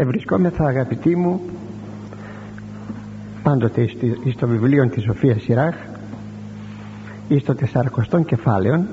[0.00, 1.40] ευρισκόμεθα αγαπητοί μου
[3.42, 3.88] πάντοτε
[4.32, 5.74] στο βιβλίο της Σοφίας Σιράχ
[7.28, 8.84] ή στο τεσσαρακοστόν κεφάλαιο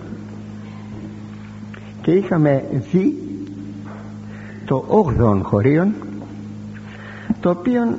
[2.02, 3.14] και είχαμε δει
[4.66, 4.86] το
[5.20, 5.94] 8ο χωρίον
[7.40, 7.98] το οποίο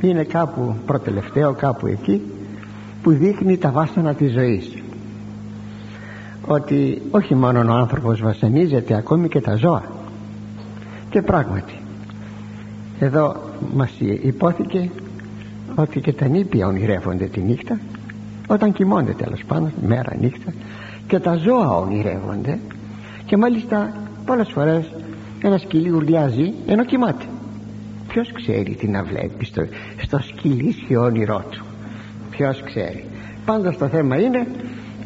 [0.00, 2.22] είναι κάπου προτελευταίο κάπου εκεί
[3.02, 4.74] που δείχνει τα βάσανα της ζωής.
[6.46, 9.82] Ότι όχι μόνο ο άνθρωπος βασανίζεται ακόμη και τα ζώα.
[11.10, 11.81] Και πράγματι
[13.04, 13.36] εδώ
[13.74, 13.90] μας
[14.22, 14.90] υπόθηκε
[15.74, 17.80] ότι και τα νήπια ονειρεύονται τη νύχτα
[18.46, 20.52] όταν κοιμώνται τέλος πάντων μέρα νύχτα
[21.06, 22.58] και τα ζώα ονειρεύονται
[23.24, 23.92] και μάλιστα
[24.26, 24.92] πολλές φορές
[25.42, 27.24] ένα σκυλί ουρλιάζει ενώ κοιμάται.
[28.08, 29.66] Ποιος ξέρει τι να βλέπει στο,
[30.02, 31.64] στο σκυλίσιο όνειρό του;
[32.30, 33.04] Ποιος ξέρει;
[33.44, 34.46] Πάντως το θέμα είναι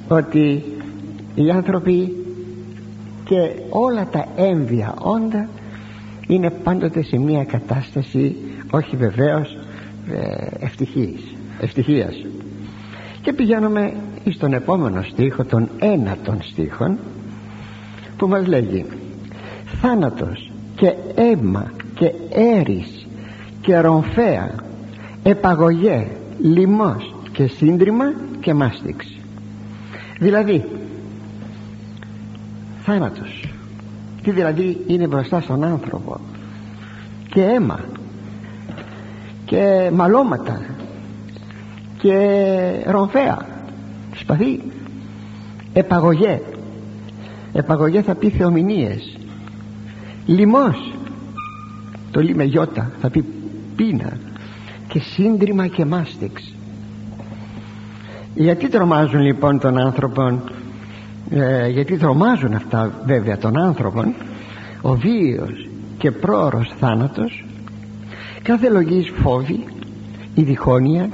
[0.09, 0.65] ότι
[1.34, 2.16] οι άνθρωποι
[3.24, 5.48] και όλα τα έμβια όντα
[6.26, 8.36] είναι πάντοτε σε μια κατάσταση
[8.70, 9.56] όχι βεβαίως
[10.10, 11.20] ε, ευτυχής,
[11.60, 12.14] ευτυχίας.
[13.23, 13.92] Και πηγαίνουμε
[14.30, 16.98] στον επόμενο στίχο τον ένατον στίχων
[18.16, 18.84] που μας λέγει
[19.80, 23.06] θάνατος και αίμα και έρης
[23.60, 24.54] και ρομφέα
[25.23, 26.06] επαγωγέ
[26.40, 28.04] λιμός και σύντριμα
[28.40, 29.20] και μάστιξη
[30.18, 30.64] δηλαδή
[32.82, 33.45] θάνατος
[34.27, 36.21] τι δηλαδή είναι μπροστά στον άνθρωπο.
[37.29, 37.80] Και αίμα.
[39.45, 40.60] Και μαλώματα.
[41.99, 42.15] Και
[42.87, 43.47] ρομφέα
[44.15, 44.63] σπαθί.
[45.73, 46.41] Επαγωγέ.
[47.52, 49.19] Επαγωγέ θα πει θεομηνίες.
[50.27, 50.93] Λιμός
[52.10, 53.24] το λί με γιώτα θα πει
[53.77, 54.13] πείνα.
[54.88, 56.54] Και σύντριμα και μάστιξ.
[58.35, 60.43] Γιατί τρομάζουν λοιπόν τον άνθρωπο
[61.30, 64.15] ε, γιατί τρομάζουν αυτά βέβαια των άνθρωπων.
[64.82, 65.69] Ο βίος
[65.99, 67.44] και πρόωρος θάνατος.
[68.43, 69.65] Κάθε λογής φόβη
[70.34, 71.09] η διχόνοια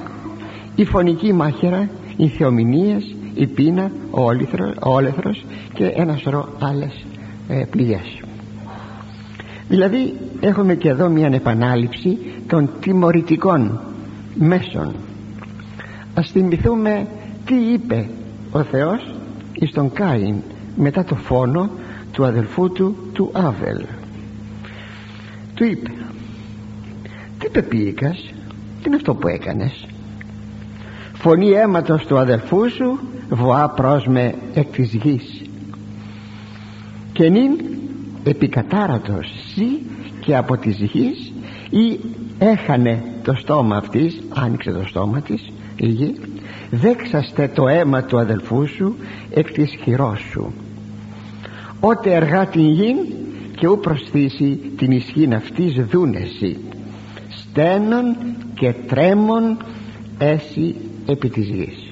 [0.75, 4.22] η φωνική μάχαιρα οι θεομηνίες η πείνα ο,
[4.81, 7.05] όλεθρος, και ένα σωρό άλλες
[7.49, 8.21] ε, πληγές.
[9.69, 13.81] Δηλαδή έχουμε και εδώ μια επανάληψη των τιμωρητικών
[14.34, 14.95] μέσων.
[16.15, 17.06] Ας θυμηθούμε
[17.45, 18.09] τι είπε
[18.53, 19.15] ο Θεός
[19.62, 20.34] εις τον Κάιν
[20.77, 21.71] μετά το φόνο
[22.12, 23.84] του αδελφού του του Άβελ.
[25.55, 25.91] Του είπε
[27.39, 28.17] τι πεποιήκας
[28.83, 29.87] τι είναι αυτό που έκανες;
[31.12, 35.43] Φωνή αίματος του αδελφού σου βοά προς με εκ της γης.
[37.12, 37.53] Και νυν
[38.25, 39.83] επικατάρατος σύ
[40.21, 41.33] και από της γης
[41.71, 42.01] ή
[42.39, 46.15] έχανε το στόμα αυτής άνοιξε το στόμα της η γη
[46.75, 48.97] δέξαστε το αίμα του αδελφού σου
[49.31, 50.53] εκ της χειρός σου.
[51.81, 52.94] Ότε εργά την γη
[53.56, 56.59] και ου προσθήσει την ισχύν αυτής δούνεση
[57.28, 58.16] στένων
[58.55, 59.56] και τρέμων
[60.19, 60.75] έσυ
[61.06, 61.91] επί της γης.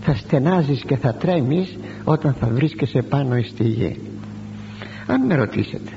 [0.00, 4.00] Θα στενάζεις και θα τρέμεις όταν θα βρίσκεσαι πάνω στη γη.
[5.06, 5.92] Αν με ρωτήσετε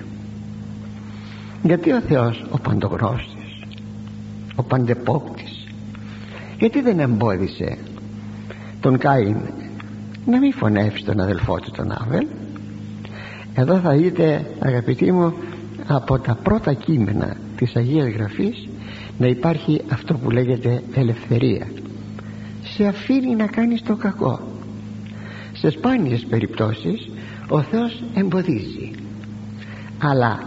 [1.63, 3.62] γιατί ο Θεός ο παντογνώστης
[4.56, 5.55] ο παντεπόπτης
[6.60, 7.78] γιατί δεν εμπόδισε
[8.80, 9.38] τον Κάιν
[10.26, 12.28] να μην φωνεύσει τον αδελφό του τον Άβελ;
[13.54, 15.34] Εδώ θα δείτε αγαπητοί μου
[15.88, 18.68] από τα πρώτα κείμενα της Αγίας Γραφής
[19.18, 21.68] να υπάρχει αυτό που λέγεται ελευθερία.
[22.64, 24.40] Σε αφήνει να κάνεις το κακό.
[25.54, 27.10] Σε σπάνιες περιπτώσεις
[27.50, 28.92] ο Θεός εμποδίζει.
[29.98, 30.40] Αλλά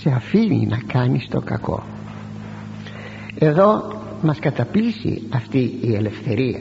[0.00, 1.82] σε αφήνει να κάνεις το κακό.
[3.38, 6.60] Εδώ μας καταπλήσει αυτή η ελευθερία.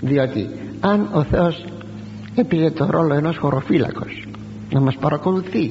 [0.00, 0.48] Διότι
[0.80, 1.64] αν ο Θεός
[2.34, 4.28] έπαιζε το ρόλο ενός χωροφύλακος
[4.70, 5.70] να μας παρακολουθεί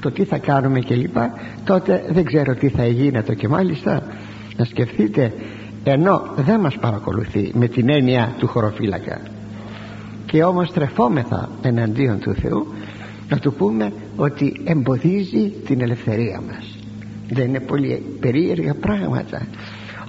[0.00, 1.16] το τι θα κάνουμε κλπ
[1.64, 3.34] τότε δεν ξέρω τι θα γίνεται.
[3.34, 4.02] Και μάλιστα
[4.56, 5.32] να σκεφτείτε
[5.84, 9.20] ενώ δεν μας παρακολουθεί με την έννοια του χωροφύλακα
[10.26, 12.66] και όμως τρεφόμεθα εναντίον του Θεού
[13.28, 16.78] να του πούμε ότι εμποδίζει την ελευθερία μας.
[17.30, 19.46] Δεν είναι πολύ περίεργα πράγματα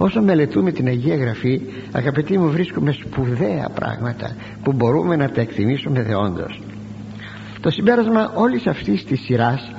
[0.01, 1.61] όσο μελετούμε την Αγία Γραφή
[1.91, 6.61] αγαπητοί μου βρίσκουμε σπουδαία πράγματα που μπορούμε να τα εκτιμήσουμε δεόντως.
[7.61, 9.71] Το συμπέρασμα όλης αυτής της σειράς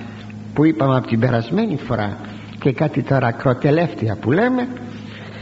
[0.55, 2.17] που είπαμε από την περασμένη φορά
[2.61, 4.69] και κάτι τώρα ακροτελεύτια που λέμε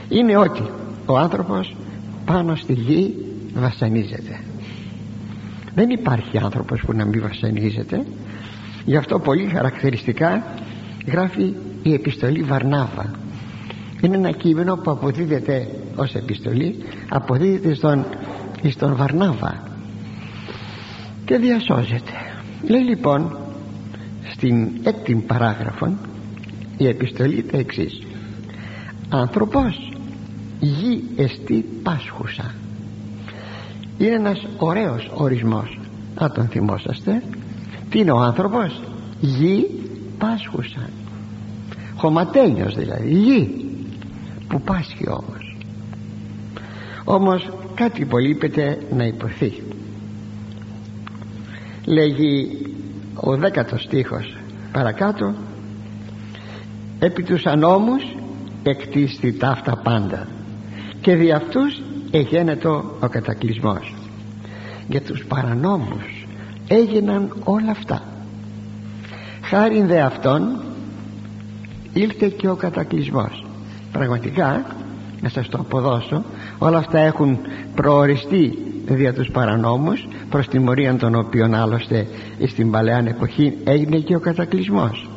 [0.08, 0.62] είναι ότι
[1.06, 1.76] ο άνθρωπος
[2.24, 3.14] πάνω στη γη
[3.54, 4.40] βασανίζεται.
[5.74, 8.04] Δεν υπάρχει άνθρωπος που να μην βασανίζεται.
[8.84, 10.44] Γι' αυτό πολύ χαρακτηριστικά
[11.06, 11.52] γράφει
[11.82, 13.10] η επιστολή Βαρνάβα
[14.00, 16.78] είναι ένα κείμενο που αποδίδεται ως επιστολή
[17.08, 18.04] αποδίδεται στον,
[18.70, 19.62] στον Βαρνάβα
[21.24, 22.12] και διασώζεται.
[22.62, 23.36] Λέει λοιπόν
[24.32, 25.96] στην έκτη παράγραφο
[26.76, 28.02] η επιστολή τα εξής.
[29.08, 29.92] Άνθρωπος
[30.60, 32.54] γη εστί πάσχουσα
[33.98, 35.78] είναι ένας ωραίος ορισμός
[36.14, 37.22] αν τον θυμόσαστε.
[37.90, 38.82] Τι είναι ο άνθρωπος;
[39.20, 39.66] Γη
[40.18, 40.90] πάσχουσα.
[41.96, 43.67] Χωματένιος δηλαδή γη
[44.48, 45.56] που πάσχει όμως.
[47.04, 49.62] Όμως κάτι υπολείπεται να υποθεί.
[51.84, 52.66] Λέγει
[53.14, 54.36] ο δέκατος στίχος
[54.72, 55.34] παρακάτω
[56.98, 58.02] επί τους ανώμους
[58.62, 60.26] εκτίστη ταύτα πάντα
[61.00, 63.94] και δι' αυτούς εγένετο ο κατακλυσμός.
[64.88, 66.26] Για τους παρανόμους
[66.68, 68.02] έγιναν όλα αυτά.
[69.42, 70.62] Χάριν δε αυτών
[71.92, 73.47] ήλθε και ο κατακλυσμός
[73.98, 74.64] πραγματικά
[75.20, 76.24] να σας το αποδώσω
[76.58, 77.38] όλα αυτά έχουν
[77.74, 82.06] προοριστεί δια τους παρανόμους προς τιμωρία των οποίων άλλωστε
[82.46, 85.10] στην παλαιά εποχή έγινε και ο κατακλυσμός.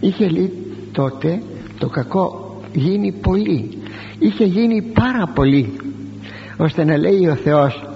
[0.00, 0.52] Είχε λέει
[0.92, 1.42] τότε
[1.78, 3.78] το κακό γίνει πολύ.
[4.18, 5.72] Είχε γίνει πάρα πολύ
[6.56, 7.88] ώστε να λέει ο Θεός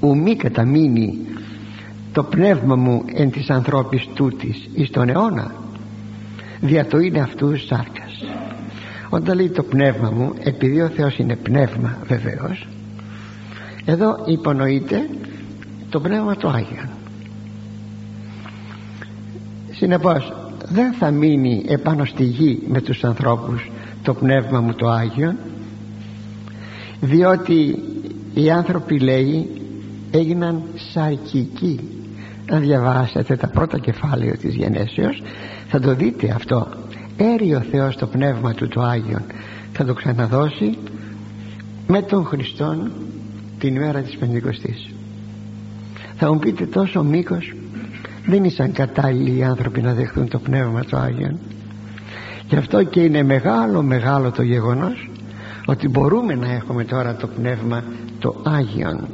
[0.00, 1.18] ου μη καταμείνει
[2.12, 5.54] το πνεύμα μου εν της ανθρώπης τούτης εις τον αιώνα.
[6.60, 8.05] Δια το είναι αυτού σάρκας
[9.08, 12.66] όταν λέει το πνεύμα μου επειδή ο Θεός είναι πνεύμα βεβαίως
[13.84, 15.08] εδώ υπονοείται
[15.90, 16.88] το πνεύμα του Άγιον.
[19.70, 20.32] Συνεπώς
[20.68, 23.70] δεν θα μείνει επάνω στη γη με τους ανθρώπους
[24.02, 25.36] το πνεύμα μου το Άγιον
[27.00, 27.78] διότι
[28.34, 29.50] οι άνθρωποι λέει
[30.10, 30.62] έγιναν
[30.92, 31.80] σαρκικοί.
[32.50, 35.22] Αν διαβάσετε τα πρώτα κεφάλαια της γενέσεως
[35.68, 36.68] θα το δείτε αυτό
[37.16, 39.22] έρει ο Θεός το πνεύμα του το Άγιον.
[39.72, 40.78] Θα το ξαναδώσει
[41.86, 42.90] με τον Χριστόν
[43.58, 44.90] την ημέρα της Πεντηκοστής.
[46.16, 47.54] Θα μου πείτε τόσο μήκος
[48.26, 51.38] δεν ήσαν κατάλληλοι οι άνθρωποι να δεχθούν το πνεύμα του Άγιον.
[52.48, 55.10] Γι' αυτό και είναι μεγάλο μεγάλο το γεγονός
[55.66, 57.84] ότι μπορούμε να έχουμε τώρα το πνεύμα
[58.18, 59.08] το Άγιον.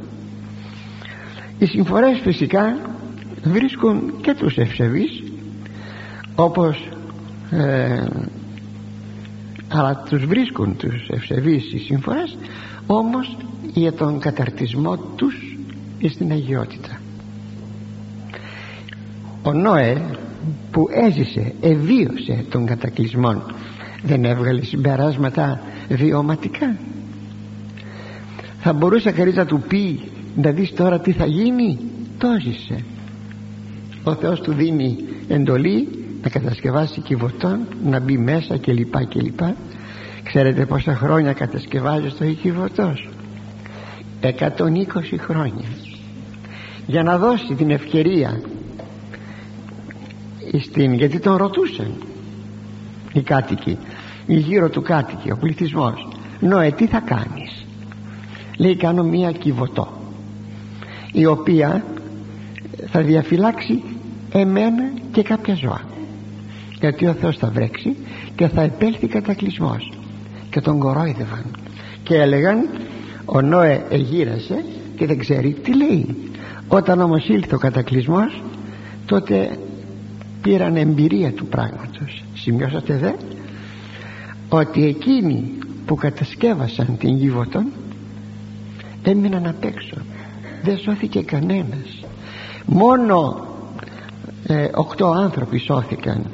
[1.57, 2.77] Οι συμφορές φυσικά
[3.43, 5.23] βρίσκουν και τους ευσεβείς
[6.35, 6.87] όπως
[7.57, 8.03] ε,
[9.67, 12.37] αλλά τους βρίσκουν τους ευσεβείς οι συμφορές
[12.85, 13.37] όμως
[13.73, 15.57] για τον καταρτισμό τους
[16.09, 16.99] στην αγιότητα.
[19.43, 20.01] Ο Νόε
[20.71, 23.43] που έζησε, εβίωσε τον κατακλυσμό
[24.03, 26.77] δεν έβγαλε συμπεράσματα βιωματικά.
[28.59, 29.99] Θα μπορούσε κανείς να του πει
[30.35, 31.79] να δεις τώρα τι θα γίνει
[32.17, 32.83] το ζησε.
[34.03, 34.97] Ο Θεός του δίνει
[35.27, 39.39] εντολή να κατασκευάσει κυβωτόν να μπει μέσα κλπ κλπ
[40.23, 43.09] ξέρετε πόσα χρόνια κατασκευάζει το κυβωτός
[44.21, 44.31] 120
[45.19, 45.65] χρόνια.
[46.85, 48.41] Για να δώσει την ευκαιρία
[50.61, 51.93] στην, γιατί τον ρωτούσαν
[53.13, 53.77] οι κάτοικοι
[54.25, 56.07] οι γύρω του κάτοικοι ο πληθυσμός.
[56.39, 57.65] Νοε τι θα κάνεις;
[58.57, 60.01] Λέει κάνω μία κυβωτό
[61.11, 61.85] η οποία
[62.91, 63.83] θα διαφυλάξει
[64.31, 65.91] εμένα και κάποια ζώα
[66.83, 67.95] γιατί ο Θεός θα βρέξει
[68.35, 69.91] και θα επέλθει κατακλυσμός.
[70.49, 71.45] Και τον κορόιδευαν.
[72.03, 72.69] Και έλεγαν
[73.25, 74.65] ο Νόε εγύρασε
[74.95, 76.31] και δεν ξέρει τι λέει.
[76.67, 78.43] Όταν όμως ήλθε ο κατακλυσμός
[79.05, 79.57] τότε
[80.41, 83.11] πήραν εμπειρία του πράγματος σημειώσατε δε;
[84.49, 85.53] Ότι εκείνοι
[85.85, 87.65] που κατασκεύασαν την Γίβωτον
[89.03, 89.95] έμειναν απ' έξω.
[90.63, 92.05] Δεν σώθηκε κανένας.
[92.65, 93.47] Μόνο
[94.47, 96.25] ε, οκτώ άνθρωποι σώθηκαν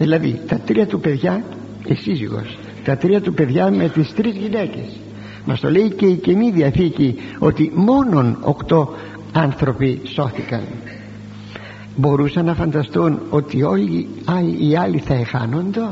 [0.00, 1.44] δηλαδή τα τρία του παιδιά
[1.84, 5.00] η σύζυγος τα τρία του παιδιά με τις τρεις γυναίκες.
[5.44, 8.94] Μας το λέει και η Καινή Διαθήκη ότι μόνον οκτώ
[9.32, 10.60] άνθρωποι σώθηκαν.
[11.96, 14.08] Μπορούσαν να φανταστούν ότι όλοι
[14.58, 15.88] οι άλλοι θα εχάνονται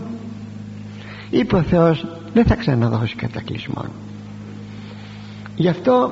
[1.30, 3.84] είπε ο Θεός δεν θα ξαναδώσει κατακλυσμό
[5.56, 6.10] γι' αυτό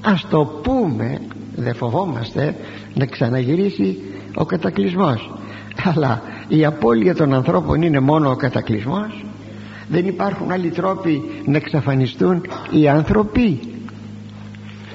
[0.00, 1.20] ας το πούμε
[1.56, 2.56] δεν φοβόμαστε
[2.94, 3.98] να ξαναγυρίσει
[4.34, 5.30] ο κατακλυσμός
[5.94, 9.24] αλλά η απώλεια των ανθρώπων είναι μόνο ο κατακλυσμός.
[9.88, 13.60] Δεν υπάρχουν άλλοι τρόποι να εξαφανιστούν οι άνθρωποι.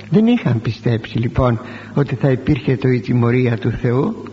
[0.10, 1.60] Δεν είχαν πιστέψει λοιπόν
[1.94, 4.24] ότι θα υπήρχε το η τιμωρία του Θεού.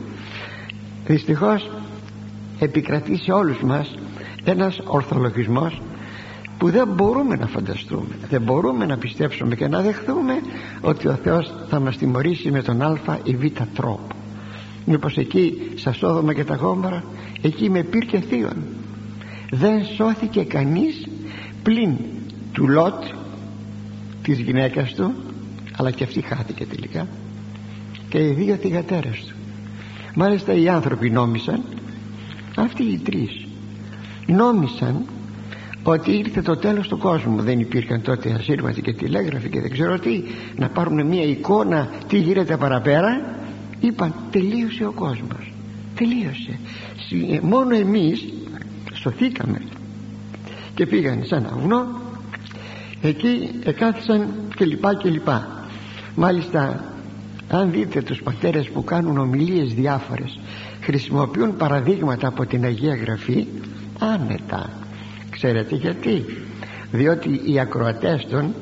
[1.06, 1.70] Δυστυχώς
[2.58, 3.94] επικρατεί σε όλους μας
[4.44, 5.82] ένας ορθολογισμός
[6.58, 8.14] που δεν μπορούμε να φανταστούμε.
[8.28, 10.34] Δεν μπορούμε να πιστέψουμε και να δεχθούμε
[10.80, 14.19] ότι ο Θεός θα μας τιμωρήσει με τον α ή β τρόπο
[14.84, 17.04] μήπως εκεί στα Σόδομα και τα Γόμορα
[17.40, 18.56] εκεί με πήρ και θείον.
[19.50, 21.08] Δεν σώθηκε κανείς
[21.62, 21.96] πλην
[22.52, 23.04] του Λότ
[24.22, 25.12] της γυναίκας του
[25.76, 27.06] αλλά και αυτή χάθηκε τελικά
[28.08, 29.34] και οι δύο θυγατέρες του.
[30.14, 31.62] Μάλιστα οι άνθρωποι νόμισαν
[32.56, 33.46] αυτοί οι τρεις
[34.26, 35.04] νόμισαν
[35.82, 37.40] ότι ήρθε το τέλος του κόσμου.
[37.42, 40.22] Δεν υπήρχαν τότε ασύρματοι και τηλέγραφοι και δεν ξέρω τι
[40.56, 43.38] να πάρουν μια εικόνα τι γίνεται παραπέρα
[43.80, 45.52] είπαν τελείωσε ο κόσμος.
[45.94, 46.58] Τελείωσε.
[47.30, 48.24] Ε, μόνο εμείς
[48.94, 49.62] σωθήκαμε.
[50.74, 51.86] Και πήγαν σε ένα βουνό.
[53.02, 55.66] Εκεί εκάθισαν και λοιπά και λοιπά.
[56.14, 56.84] Μάλιστα
[57.48, 60.38] αν δείτε τους πατέρες που κάνουν ομιλίες διάφορες
[60.80, 63.46] χρησιμοποιούν παραδείγματα από την Αγία Γραφή
[63.98, 64.70] άνετα.
[65.30, 66.24] Ξέρετε γιατί;
[66.92, 68.54] Διότι οι ακροατές των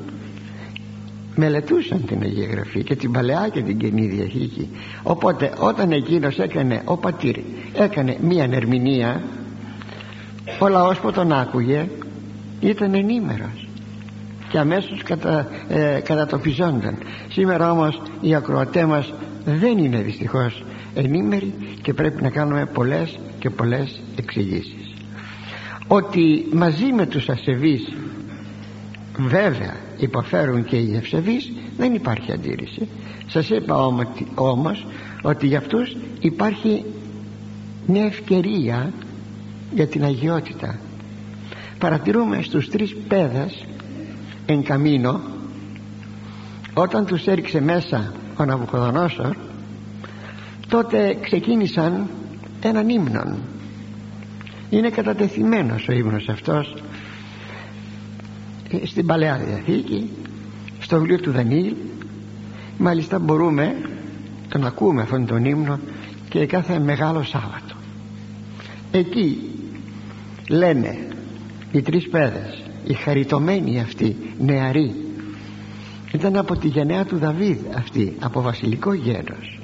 [1.39, 4.69] μελετούσαν την Αγία Γραφή και την Παλαιά και την Καινή Διαθήκη.
[5.03, 7.35] Οπότε όταν εκείνος έκανε ο πατήρ
[7.73, 9.21] έκανε μία ερμηνεία
[10.59, 11.87] ο λαός που τον άκουγε
[12.59, 13.67] ήταν ενήμερος
[14.49, 16.97] και αμέσως κατα, ε, κατατοπιζόνταν
[17.29, 19.13] σήμερα όμως οι ακροατές μας
[19.45, 20.63] δεν είναι δυστυχώς
[20.95, 24.93] ενήμεροι και πρέπει να κάνουμε πολλές και πολλές εξηγήσεις.
[25.87, 27.93] Ότι μαζί με τους ασεβείς
[29.17, 32.87] βέβαια υποφέρουν και οι ευσεβείς δεν υπάρχει αντίρρηση.
[33.27, 33.85] Σας είπα
[34.35, 34.85] όμως
[35.21, 36.85] ότι για αυτούς υπάρχει
[37.85, 38.93] μια ευκαιρία
[39.73, 40.79] για την αγιότητα.
[41.77, 43.65] Παρατηρούμε στους τρεις πέδας
[44.45, 45.21] εν καμίνο
[46.73, 49.35] όταν τους έριξε μέσα ο Ναβουχοδονόσορ
[50.67, 52.07] τότε ξεκίνησαν
[52.61, 53.37] έναν ύμνον.
[54.69, 56.81] Είναι κατατεθειμένος ο ύμνος αυτός ε,
[58.83, 60.09] στην Παλαιά Διαθήκη
[60.79, 61.73] στο βιβλίο του Δανίλ.
[62.77, 63.75] Μάλιστα μπορούμε
[64.49, 65.79] τον ακούμε αυτόν τον ύμνο
[66.29, 67.75] και κάθε Μεγάλο Σάββατο.
[68.91, 69.37] Εκεί
[70.49, 70.97] λένε
[71.71, 74.95] οι τρεις παιδες οι χαριτωμένοι αυτοί νεαροί.
[76.13, 79.59] Ήταν από τη γενναία του Δαβίδ αυτή από βασιλικό γένος.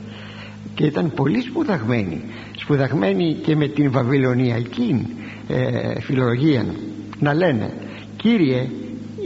[0.76, 2.22] Και ήταν πολύ σπουδαγμένοι.
[2.58, 5.06] Σπουδαγμένοι και με την βαβυλωνιακή
[5.48, 6.66] ε, φιλολογία
[7.20, 7.74] να λένε
[8.26, 8.70] Κύριε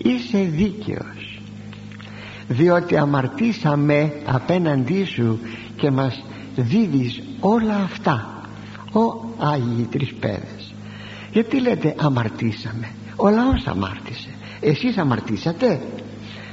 [0.03, 1.39] είσαι δίκαιος.
[2.47, 5.39] Διότι αμαρτήσαμε απέναντί σου
[5.75, 6.23] και μας
[6.55, 8.41] δίδεις όλα αυτά
[8.91, 10.73] ο Άγιοι Τρεις Πέδες.
[11.31, 14.29] Γιατί λέτε αμαρτήσαμε; Ο λαός αμάρτησε.
[14.59, 15.79] Εσείς αμαρτήσατε;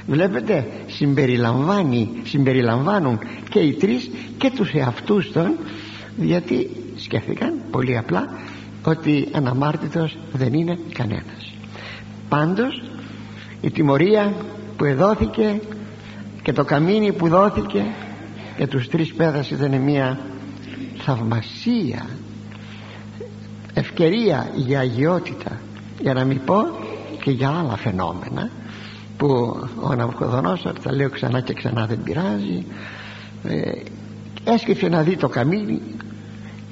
[0.07, 5.57] Βλέπετε συμπεριλαμβάνει, συμπεριλαμβάνουν και οι τρεις και τους εαυτούς των
[6.17, 8.27] γιατί σκέφτηκαν πολύ απλά
[8.83, 11.53] ότι αναμάρτητος δεν είναι κανένας.
[12.29, 12.81] Πάντως
[13.61, 14.33] η τιμωρία
[14.77, 15.61] που εδόθηκε
[16.41, 17.85] και το καμίνι που δόθηκε
[18.57, 20.19] για τους τρεις πέδας ήταν μια
[20.97, 22.05] θαυμασία
[23.73, 25.59] ευκαιρία για αγιότητα
[25.99, 26.55] για να μην πω
[27.23, 28.49] και για άλλα φαινόμενα
[29.17, 29.27] που
[29.81, 32.65] ο Ναυκοδονόσορ τα λέω ξανά και ξανά δεν πειράζει.
[33.43, 33.71] Ε,
[34.43, 35.81] έσκυψε να δει το καμίνι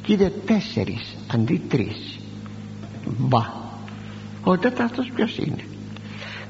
[0.01, 2.19] και είδε τέσσερις αντί τρεις.
[3.17, 3.43] Μπα.
[4.43, 5.63] Ο τέταρτος ποιος είναι;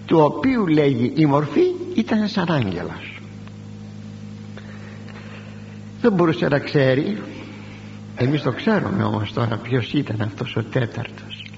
[0.06, 1.64] Του οποίου λέγει η μορφή
[1.96, 3.16] ήταν σαν άγγελος
[6.06, 7.18] δεν μπορούσε να ξέρει.
[8.16, 11.52] Εμείς το ξέρουμε όμως τώρα ποιος ήταν αυτός ο τέταρτος.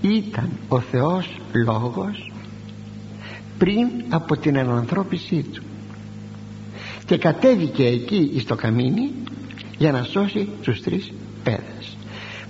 [0.00, 2.32] Ήταν ο Θεός Λόγος
[3.58, 5.62] πριν από την ενανθρώπισή του.
[7.04, 9.10] Και κατέβηκε εκεί στο καμίνι
[9.78, 11.12] για να σώσει τους τρεις
[11.42, 11.96] πέδες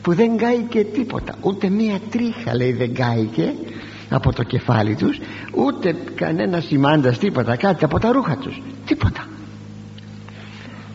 [0.02, 3.54] που δεν κάηκε τίποτα ούτε μία τρίχα λέει δεν κάηκε
[4.10, 5.18] από το κεφάλι τους
[5.54, 8.62] ούτε κανένα σημάντας τίποτα κάτι από τα ρούχα τους.
[8.86, 9.26] Τίποτα.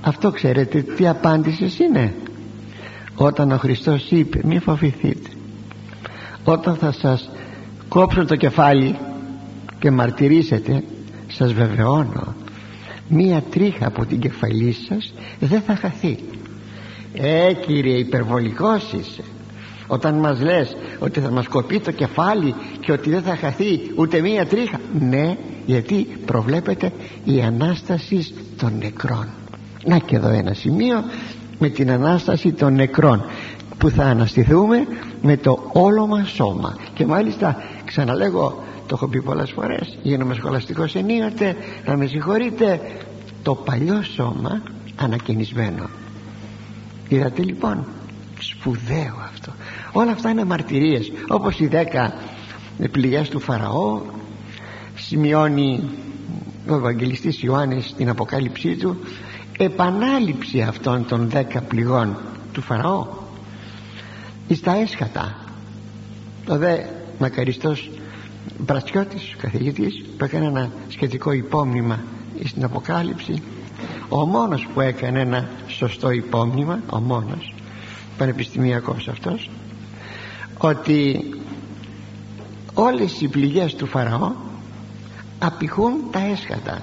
[0.01, 2.13] Αυτό ξέρετε τι απάντηση είναι.
[3.15, 5.29] Όταν ο Χριστός είπε μη φοβηθείτε.
[6.43, 7.29] Όταν θα σας
[7.87, 8.95] κόψω το κεφάλι
[9.79, 10.83] και μαρτυρήσετε
[11.27, 12.35] σας βεβαιώνω
[13.07, 16.17] μία τρίχα από την κεφαλή σας δεν θα χαθεί
[17.13, 19.23] ε κύριε υπερβολικός είσαι
[19.91, 24.21] όταν μας λες ότι θα μας κοπεί το κεφάλι και ότι δεν θα χαθεί ούτε
[24.21, 24.79] μία τρίχα.
[24.99, 26.91] Ναι γιατί προβλέπεται
[27.23, 29.27] η Ανάσταση των νεκρών.
[29.85, 31.03] Να και εδώ ένα σημείο
[31.59, 33.25] με την Ανάσταση των νεκρών
[33.77, 34.87] που θα αναστηθούμε
[35.21, 36.77] με το όλο μας σώμα.
[36.93, 37.55] Και μάλιστα
[37.85, 41.55] ξαναλέγω το έχω πει πολλές φορές γίνομαι σχολαστικός ενίοτε
[41.85, 42.81] να με συγχωρείτε
[43.43, 44.61] το παλιό σώμα
[44.95, 45.89] ανακαινισμένο.
[47.07, 47.85] Είδατε λοιπόν
[48.39, 49.51] σπουδαίο αυτό
[49.91, 51.11] όλα αυτά είναι μαρτυρίες.
[51.27, 52.13] Όπως οι δέκα
[52.91, 54.01] πληγές του Φαραώ
[54.95, 55.89] σημειώνει
[56.67, 58.97] ο Ευαγγελιστής Ιωάννης στην αποκάλυψή του
[59.57, 62.17] επανάληψη αυτών των δέκα πληγών
[62.53, 63.07] του Φαραώ
[64.47, 65.35] εις τα έσχατα.
[66.45, 66.77] Το δε
[67.19, 67.89] μακαριστός
[68.57, 71.99] Μπρατσιώτης καθηγητής που έκανε ένα σχετικό υπόμνημα
[72.43, 73.41] στην Αποκάλυψη
[74.09, 77.53] ο μόνος που έκανε ένα σωστό υπόμνημα ο μόνος
[78.17, 79.49] πανεπιστημιακός αυτός
[80.61, 81.29] ότι
[82.73, 84.31] όλες οι πληγές του Φαραώ
[85.39, 86.81] απηχούν τα έσχατα.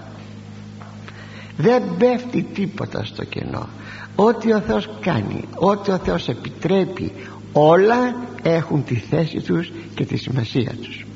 [1.57, 3.69] Δεν πέφτει τίποτα στο κενό.
[4.15, 7.13] Ό,τι ο Θεός κάνει ό,τι ο Θεός επιτρέπει
[7.53, 11.07] όλα έχουν τη θέση τους και τη σημασία τους.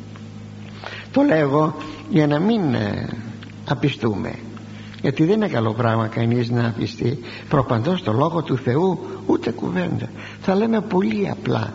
[1.13, 1.75] Το λέγω
[2.11, 3.09] για να μην ε,
[3.69, 4.35] απιστούμε.
[5.03, 7.19] Γιατί δεν είναι καλό πράγμα κανείς να απιστεί.
[7.49, 10.11] Προπαντός το λόγο του Θεού ούτε κουβέντα.
[10.41, 11.73] Θα λέμε πολύ απλά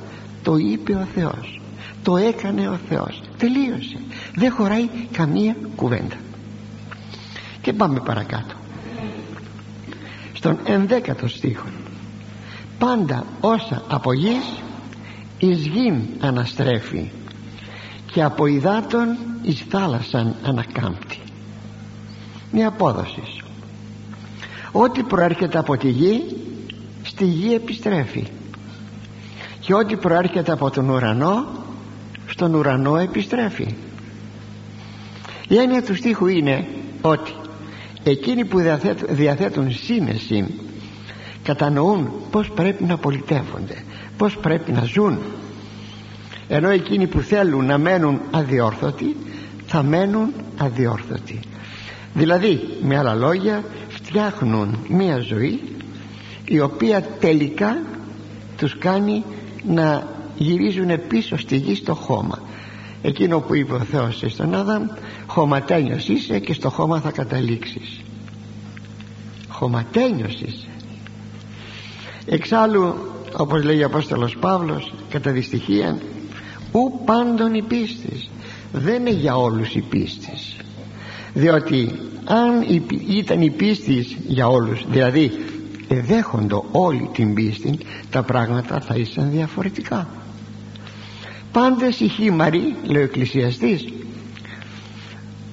[0.48, 1.62] το είπε ο Θεός.
[2.04, 3.22] Το έκανε ο Θεός.
[3.38, 4.00] Τελείωσε.
[4.36, 6.16] Δεν χωράει καμία κουβέντα.
[7.62, 8.56] Και πάμε παρακάτω.
[10.34, 11.66] Στον ενδέκατο στίχο.
[12.80, 14.62] Πάντα όσα από γης
[15.38, 17.10] εις γην αναστρέφει
[18.12, 21.20] και από υδάτων εις θάλασσαν ανακάμπτει.
[22.52, 23.22] Μια απόδοση.
[24.72, 26.24] Ό,τι προέρχεται από τη γη
[27.04, 28.28] στη γη επιστρέφει
[29.68, 31.46] και ό,τι προέρχεται από τον ουρανό
[32.28, 33.76] στον ουρανό επιστρέφει.
[35.48, 36.68] Η έννοια του στίχου είναι
[37.02, 37.32] ότι
[38.04, 38.60] εκείνοι που
[39.10, 40.46] διαθέτουν σύνεση
[41.44, 43.84] κατανοούν πως πρέπει να πολιτεύονται
[44.18, 45.18] πως πρέπει να ζουν.
[46.48, 49.16] Ενώ εκείνοι που θέλουν να μένουν αδιόρθωτοι
[49.66, 51.40] θα μένουν αδιόρθωτοι.
[52.14, 55.62] Δηλαδή με άλλα λόγια φτιάχνουν μια ζωή
[56.46, 57.78] η οποία τελικά
[58.58, 59.24] τους κάνει
[59.68, 60.08] να
[60.38, 62.40] γυρίζουν πίσω στη γη στο χώμα.
[63.02, 64.88] Εκείνο που είπε ο Θεός στον Άδαμ
[65.28, 68.02] χωματένιος είσαι και στο χώμα θα καταλήξεις
[69.58, 70.68] χωματένιος είσαι.
[72.26, 72.96] Εξάλλου
[73.38, 75.98] όπως λέει ο Απόστολος Παύλος κατά δυστυχία
[76.72, 78.30] ου πάντων η πίστη
[78.72, 80.32] δεν είναι για όλους η πίστη
[81.34, 85.32] διότι αν ήταν η πίστη για όλους δηλαδή
[85.96, 87.78] δέχοντο όλη την πίστη
[88.10, 90.08] τα πράγματα θα ήσαν διαφορετικά.
[91.52, 93.86] Πάντες οι χήμαροι λέει ο εκκλησιαστής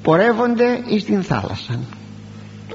[0.02, 1.80] πορεύονται εις την θάλασσα.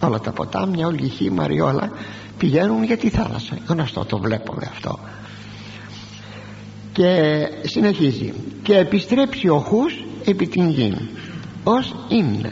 [0.02, 1.92] Όλα τα ποτάμια όλοι οι χήμαροι όλα
[2.38, 3.58] πηγαίνουν για τη θάλασσα.
[3.68, 5.00] Γνωστό το βλέπουμε αυτό.
[6.92, 8.34] Και συνεχίζει.
[8.64, 11.10] Και επιστρέψει ο χούς επί την γη
[11.64, 12.52] ως είναι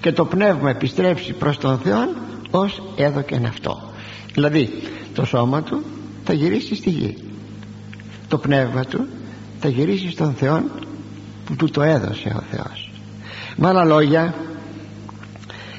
[0.00, 2.08] και το πνεύμα επιστρέψει προς τον Θεό
[2.50, 3.87] ως έδωκεν αυτό
[4.34, 4.70] δηλαδή
[5.14, 5.82] το σώμα του
[6.24, 7.16] θα γυρίσει στη γη.
[8.28, 9.06] Το πνεύμα του
[9.60, 10.64] θα γυρίσει στον Θεό
[11.44, 12.90] που του το έδωσε ο Θεός.
[13.56, 14.34] Με άλλα λόγια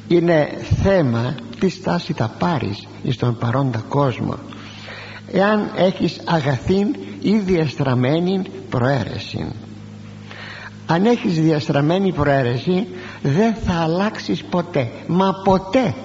[0.08, 4.36] είναι θέμα τι στάση θα πάρεις στον παρόντα κόσμο
[5.32, 9.48] εάν έχεις αγαθήν ή διαστραμμένη προαίρεση
[10.86, 12.88] αν έχεις διαστραμμένη προαίρεση
[13.22, 15.96] δεν θα αλλάξεις ποτέ μα ποτέ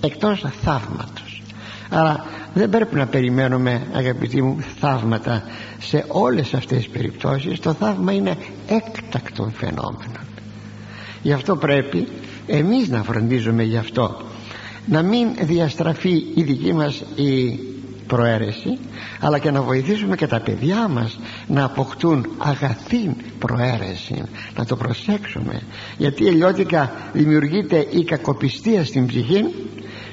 [0.00, 1.17] εκτός θαύματος
[1.90, 2.24] άρα
[2.54, 5.42] δεν πρέπει να περιμένουμε αγαπητοί μου θαύματα
[5.78, 7.60] σε όλες αυτές τις περιπτώσεις.
[7.60, 8.36] Το θαύμα είναι
[8.68, 10.20] έκτακτο φαινόμενο.
[11.22, 12.08] Γι' αυτό πρέπει
[12.46, 14.16] εμείς να φροντίζουμε γι' αυτό.
[14.86, 17.58] Να μην διαστραφεί η δική μας η
[18.06, 18.78] προαίρεση
[19.20, 24.22] αλλά και να βοηθήσουμε και τα παιδιά μας να αποκτούν αγαθή προαίρεση.
[24.56, 25.60] Να το προσέξουμε.
[25.96, 29.44] Γιατί αλλιώτικα δημιουργείται η κακοπιστία στην ψυχή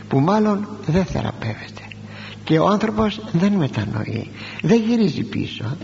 [0.07, 1.81] που μάλλον δεν θεραπεύεται.
[2.43, 4.29] Και ο άνθρωπος δεν μετανοεί.
[4.61, 5.77] Δεν γυρίζει πίσω.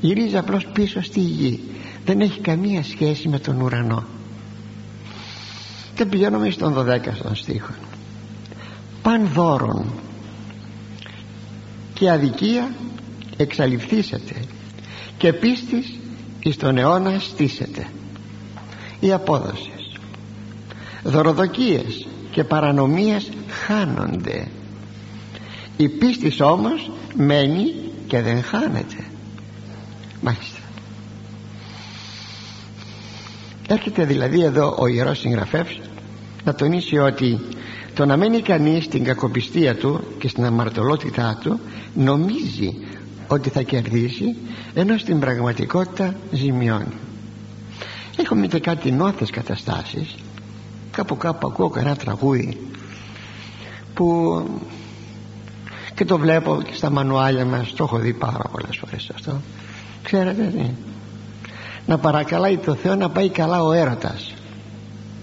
[0.00, 1.60] Γυρίζει απλώς πίσω στη γη.
[2.04, 4.04] Δεν έχει καμία σχέση με τον ουρανό.
[5.94, 7.72] Και πηγαίνουμε στον 12ο στίχο.
[9.02, 9.92] Παν δώρον
[11.94, 12.74] και αδικία
[13.36, 14.34] εξαλειφθήσετε
[15.18, 15.98] και πίστης
[16.42, 17.86] εις τον αιώνα στήσετε
[19.00, 19.98] οι απόδοσες.
[21.02, 24.48] Δωροδοκίες και παρανομίες χάνονται.
[25.76, 27.74] Η πίστη όμως μένει
[28.06, 28.96] και δεν χάνεται.
[30.20, 30.58] Μάλιστα.
[33.68, 35.80] Έρχεται δηλαδή εδώ ο Ιερός Συγγραφεύς
[36.44, 37.40] να τονίσει ότι
[37.94, 41.60] το να μένει κανείς στην κακοπιστία του και στην αμαρτωλότητά του
[41.94, 42.76] νομίζει
[43.28, 44.36] ότι θα κερδίσει
[44.74, 46.96] ενώ στην πραγματικότητα ζημιώνει.
[48.16, 50.14] Έχουμε και κάτι νόθες καταστάσεις
[50.96, 52.70] κάπου κάπου ακούω κανένα τραγούδι
[53.94, 54.06] που
[55.94, 59.40] και το βλέπω και στα μανουάλια μας το έχω δει πάρα πολλές φορές αυτό.
[60.02, 60.70] Ξέρετε τι;
[61.86, 64.34] Να παρακαλάει το Θεό να πάει καλά ο έρωτας.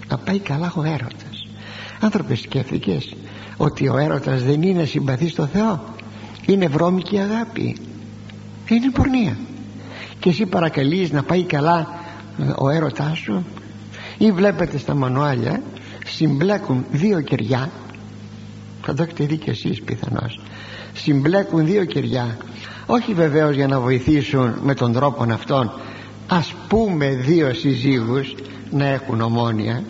[0.08, 1.46] Να πάει καλά ο έρωτας.
[2.00, 3.14] Άνθρωπε σκέφτηκες
[3.56, 5.80] ότι ο έρωτας δεν είναι συμπαθής στο Θεό;
[6.46, 7.76] Είναι βρώμικη αγάπη.
[8.68, 9.36] Είναι πορνεία.
[10.18, 11.88] Και εσύ παρακαλείς να πάει καλά
[12.38, 13.44] ε, ο έρωτάς σου;
[14.18, 15.62] Ή βλέπετε στα μανουάλια
[16.06, 17.70] συμπλέκουν δύο κεριά
[18.82, 20.40] θα το έχετε δει και εσείς πιθανώς
[20.92, 22.36] συμπλέκουν δύο κεριά
[22.86, 25.72] όχι βεβαίως για να βοηθήσουν με τον τρόπο αυτόν
[26.28, 28.34] ας πούμε δύο συζύγους
[28.70, 29.82] να έχουν ομόνια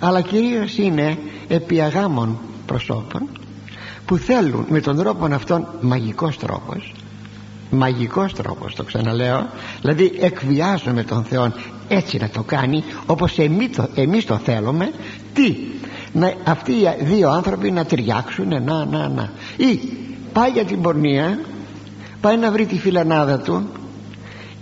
[0.00, 3.28] αλλά κυρίως είναι επί αγάμων προσώπων
[4.06, 6.94] που θέλουν με τον τρόπο αυτόν μαγικός τρόπος
[7.70, 9.46] μαγικός τρόπος το ξαναλέω
[9.80, 11.52] δηλαδή εκβιάζουμε τον Θεό
[11.88, 14.90] έτσι να το κάνει όπως εμείς το, εμείς το θέλουμε.
[15.34, 15.56] Τι;
[16.12, 19.80] Να, αυτοί οι δύο άνθρωποι να ταιριάξουν να να να ή
[20.32, 21.38] πάει για την πορνεία
[22.20, 23.68] πάει να βρει τη φιλανάδα του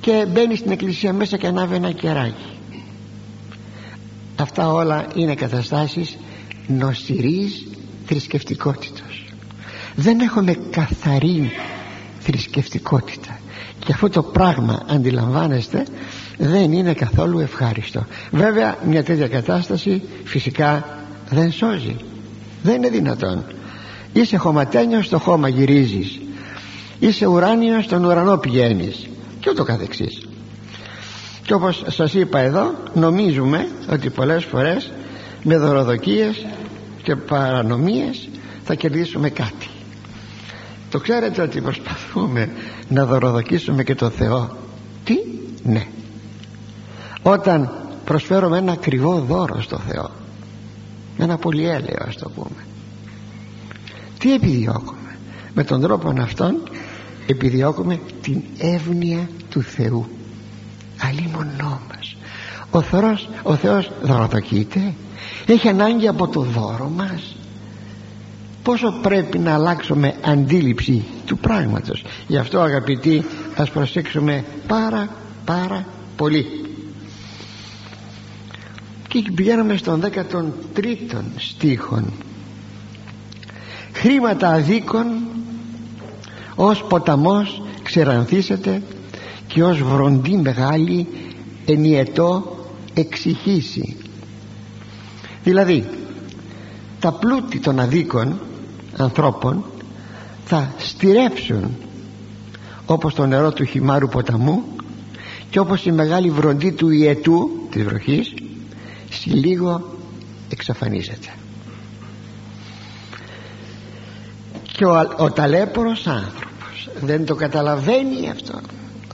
[0.01, 2.53] και μπαίνει στην εκκλησία μέσα και ανάβει ένα κεράκι.
[4.37, 6.17] Αυτά όλα είναι καταστάσεις
[6.67, 7.67] νοσηρής
[8.07, 9.25] θρησκευτικότητας.
[9.95, 11.51] Δεν έχουμε καθαρή
[12.19, 13.39] θρησκευτικότητα.
[13.79, 15.87] Και αυτό το πράγμα αντιλαμβάνεστε
[16.39, 18.07] δεν είναι καθόλου ευχάριστο.
[18.31, 20.99] Βέβαια μια τέτοια κατάσταση φυσικά
[21.31, 21.97] δεν σώζει.
[22.63, 23.45] Δεν είναι δυνατόν.
[24.13, 26.21] Είσαι χωματένιος στο χώμα γυρίζεις.
[26.99, 29.09] Είσαι ουράνιος στον ουρανό πηγαίνεις.
[29.41, 30.27] Και ούτω καθεξής.
[31.43, 34.93] Και όπως σας είπα εδώ νομίζουμε ότι πολλές φορές
[35.43, 36.47] με δωροδοκίες
[37.03, 38.29] και παρανομίες
[38.65, 39.69] θα κερδίσουμε κάτι.
[40.91, 42.51] Το ξέρετε ότι προσπαθούμε
[42.89, 44.57] να δωροδοκίσουμε και το Θεό.
[45.05, 45.15] Τι;
[45.63, 45.87] Ναι
[47.23, 47.71] όταν
[48.05, 50.11] προσφέρουμε ένα ακριβό δώρο στο Θεό
[51.19, 52.67] ένα πολυέλαιο ας το πούμε
[54.23, 55.17] τι επιδιώκουμε;
[55.55, 56.63] Με τον τρόπο αυτόν
[57.27, 60.07] επιδιώκουμε την εύνοια του Θεού.
[61.01, 62.17] Αλλήμωνό μας.
[62.71, 64.95] Ο Θεός, ο Θεός δωροδοκείται
[65.47, 67.37] έχει ανάγκη από το δώρο μας.
[68.63, 72.05] Πόσο πρέπει να αλλάξουμε αντίληψη του πράγματος.
[72.27, 73.25] Γι' αυτό αγαπητοί
[73.57, 75.09] ας προσέξουμε πάρα
[75.45, 76.62] πάρα πολύ
[79.21, 82.13] και πηγαίνουμε στον 13ο στίχον.
[83.93, 85.07] Χρήματα αδίκων
[86.55, 88.83] ως ποταμός ξερανθίσετε
[89.47, 91.07] και ως βροντί μεγάλη
[91.65, 92.57] ενιετό
[92.95, 93.97] εξηχήσει.
[95.45, 95.89] Δηλαδή
[97.01, 98.41] τα πλούτη των αδίκων
[98.97, 99.65] ανθρώπων
[100.45, 101.77] θα στηρέψουν
[102.87, 104.63] όπως το νερό του χυμάρου ποταμού
[105.51, 108.35] και όπως η μεγάλη βροντί του ιετού της βροχής
[109.23, 109.99] σε λίγο
[110.49, 111.29] εξαφανίζεται.
[114.73, 118.61] Και ο, ο ταλέπορος άνθρωπος δεν το καταλαβαίνει αυτό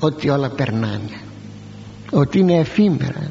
[0.01, 1.21] ότι όλα περνάνε
[2.11, 3.31] ότι είναι εφήμερα.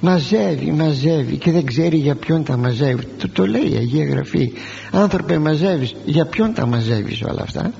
[0.00, 3.04] Μαζεύει μαζεύει και δεν ξέρει για ποιον τα μαζεύει.
[3.04, 4.52] Το, το λέει η Αγία Γραφή.
[4.90, 7.72] Άνθρωπε μαζεύεις για ποιον τα μαζεύεις όλα αυτά;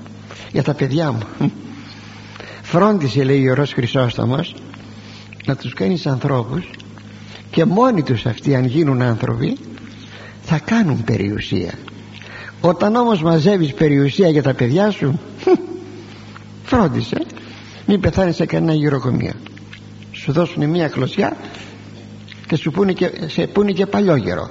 [0.53, 1.51] Για τα παιδιά μου
[2.63, 4.55] φρόντισε λέει ο Ρος Χρυσόστομος
[5.47, 6.71] να τους κάνεις ανθρώπους
[7.51, 9.57] και μόνοι τους αυτοί αν γίνουν άνθρωποι
[10.43, 11.73] θα κάνουν περιουσία.
[12.61, 15.21] Όταν όμως μαζεύεις περιουσία για τα παιδιά σου
[16.65, 17.27] φρόντισε
[17.87, 19.33] μην πεθάνεις σε κανένα γυροκομείο.
[20.13, 21.37] Σου δώσουν μια κλωσιά
[22.47, 24.51] και σου πούνε και, σε πούνε και παλιόγερο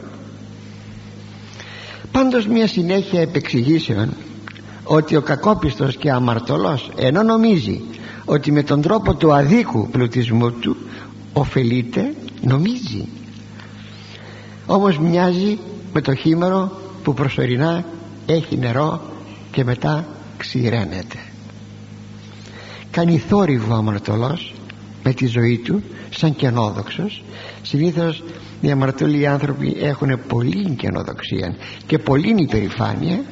[2.11, 4.13] πάντως μια συνέχεια επεξηγήσεων
[4.83, 7.81] ότι ο κακόπιστος και αμαρτωλός ενώ νομίζει
[8.25, 10.77] ότι με τον τρόπο του αδίκου πλουτισμού του
[11.33, 13.07] ωφελείται νομίζει.
[14.65, 15.57] Όμως μοιάζει
[15.93, 16.71] με το χήμερο
[17.03, 17.85] που προσωρινά
[18.25, 19.01] έχει νερό
[19.51, 21.17] και μετά ξηραίνεται.
[22.91, 24.53] Κάνει θόρυβο αμαρτωλός
[25.03, 27.23] με τη ζωή του σαν κενόδοξος.
[27.61, 28.23] Συνήθως
[28.61, 33.23] οι αμαρτωλοί άνθρωποι έχουν πολύ κενοδοξία και πολύ υπερηφάνεια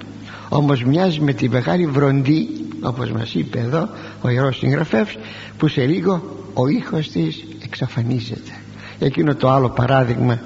[0.50, 2.48] όμως μοιάζει με τη μεγάλη βροντή
[2.82, 3.90] όπως μας είπε εδώ
[4.22, 5.18] ο Ιερός Συγγραφεύς
[5.58, 6.22] που σε λίγο
[6.54, 8.52] ο ήχος της εξαφανίζεται
[9.00, 10.40] εκείνο το άλλο παράδειγμα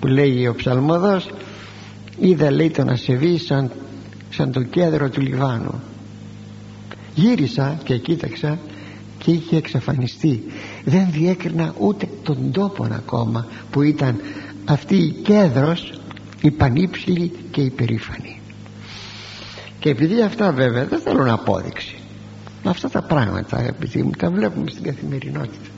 [0.00, 1.30] που λέει ο ψαλμοδός
[2.20, 3.70] είδα λέει τον ασεβή σαν,
[4.30, 5.80] σαν το κέντρο του Λιβάνου.
[7.14, 8.58] Γύρισα και κοίταξα
[9.18, 10.44] και είχε εξαφανιστεί.
[10.84, 14.20] Δεν διέκρινα ούτε τον τόπο ακόμα που ήταν
[14.64, 15.92] αυτή η κέντρος
[16.40, 18.40] η πανύψηλη και η περήφανη
[19.78, 21.96] και επειδή αυτά βέβαια δεν θέλουν απόδειξη
[22.64, 25.68] αυτά τα πράγματα επειδή μου τα βλέπουμε στην καθημερινότητα.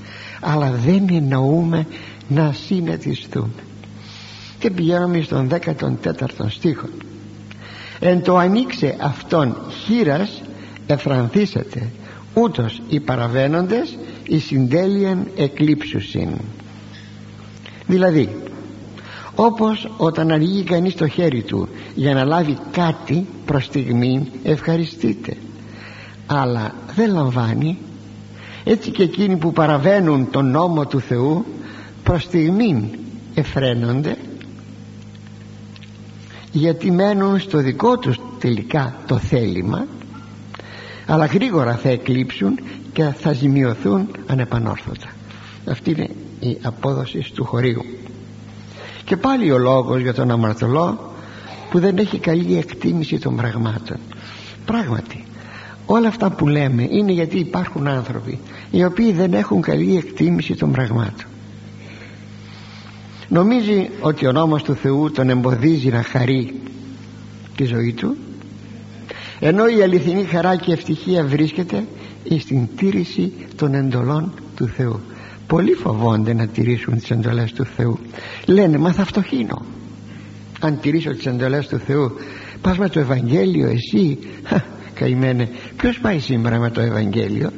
[0.40, 1.86] Αλλά δεν εννοούμε
[2.28, 3.62] να συνετιστούμε
[4.58, 6.88] και πηγαίνουμε στον 14ο στίχο.
[7.98, 10.42] Εν το ανοίξε αυτόν χείρας
[10.86, 11.90] εφρανθήσετε
[12.34, 16.28] ούτως οι παραβαίνοντες οι συντέλειαν εκλείψουσιν
[17.86, 18.36] δηλαδή
[19.34, 25.36] όπως όταν ανοίγει κανείς το χέρι του για να λάβει κάτι προς στιγμή ευχαριστείτε
[26.26, 27.78] αλλά δεν λαμβάνει.
[28.64, 31.44] Έτσι και εκείνοι που παραβαίνουν τον νόμο του Θεού
[32.06, 32.90] προς στιγμή
[33.34, 34.16] εφραίνονται
[36.52, 39.86] γιατί μένουν στο δικό τους τελικά το θέλημα
[41.06, 42.58] αλλά γρήγορα θα εκλείψουν
[42.92, 45.08] και θα ζημιωθούν ανεπανόρθωτα.
[45.70, 46.08] Αυτή είναι
[46.40, 47.84] η απόδοση του χωρίου
[49.04, 51.12] και πάλι ο λόγος για τον αμαρτωλό
[51.70, 53.96] που δεν έχει καλή εκτίμηση των πραγμάτων.
[54.66, 55.24] Πράγματι
[55.86, 58.38] όλα αυτά που λέμε είναι γιατί υπάρχουν άνθρωποι
[58.70, 61.26] οι οποίοι δεν έχουν καλή εκτίμηση των πραγμάτων
[63.28, 66.60] νομίζει ότι ο νόμος του Θεού τον εμποδίζει να χαρεί
[67.56, 68.16] τη ζωή του
[69.40, 71.84] ενώ η αληθινή χαρά και ευτυχία βρίσκεται
[72.38, 75.00] στην τήρηση των εντολών του Θεού.
[75.46, 77.98] Πολλοί φοβόνται να τηρήσουν τις εντολές του Θεού.
[78.46, 79.64] Λένε μα θα φτωχύνω
[80.60, 82.12] αν τηρήσω τις εντολές του Θεού
[82.60, 84.18] πας με το Ευαγγέλιο εσύ.
[84.94, 87.50] Καημένε ποιος πάει σήμερα με το Ευαγγέλιο;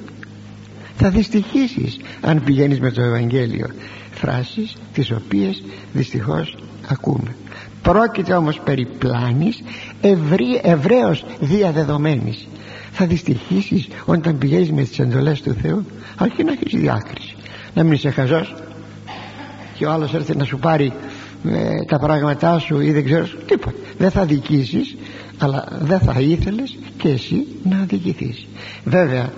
[0.97, 3.67] Θα δυστυχήσεις αν πηγαίνεις με το Ευαγγέλιο
[4.13, 6.57] φράσεις τις οποίες δυστυχώς
[6.89, 7.35] ακούμε.
[7.83, 9.63] Πρόκειται όμως περί πλάνης
[10.01, 12.49] ευρύ, ευρέως διαδεδομένης.
[12.93, 15.85] Θα δυστυχήσεις όταν πηγαίνεις με τις εντολές του Θεού
[16.17, 17.37] αρχή να έχεις διάκριση.
[17.75, 18.55] Να μην είσαι χαζός
[19.75, 20.93] και ο άλλος έρθει να σου πάρει
[21.49, 23.77] ε, τα πράγματά σου ή δεν ξέρω τίποτα.
[23.99, 24.97] Δεν θα δικήσεις
[25.39, 28.47] αλλά δεν θα ήθελες και εσύ να αδικηθείς
[28.85, 29.33] βέβαια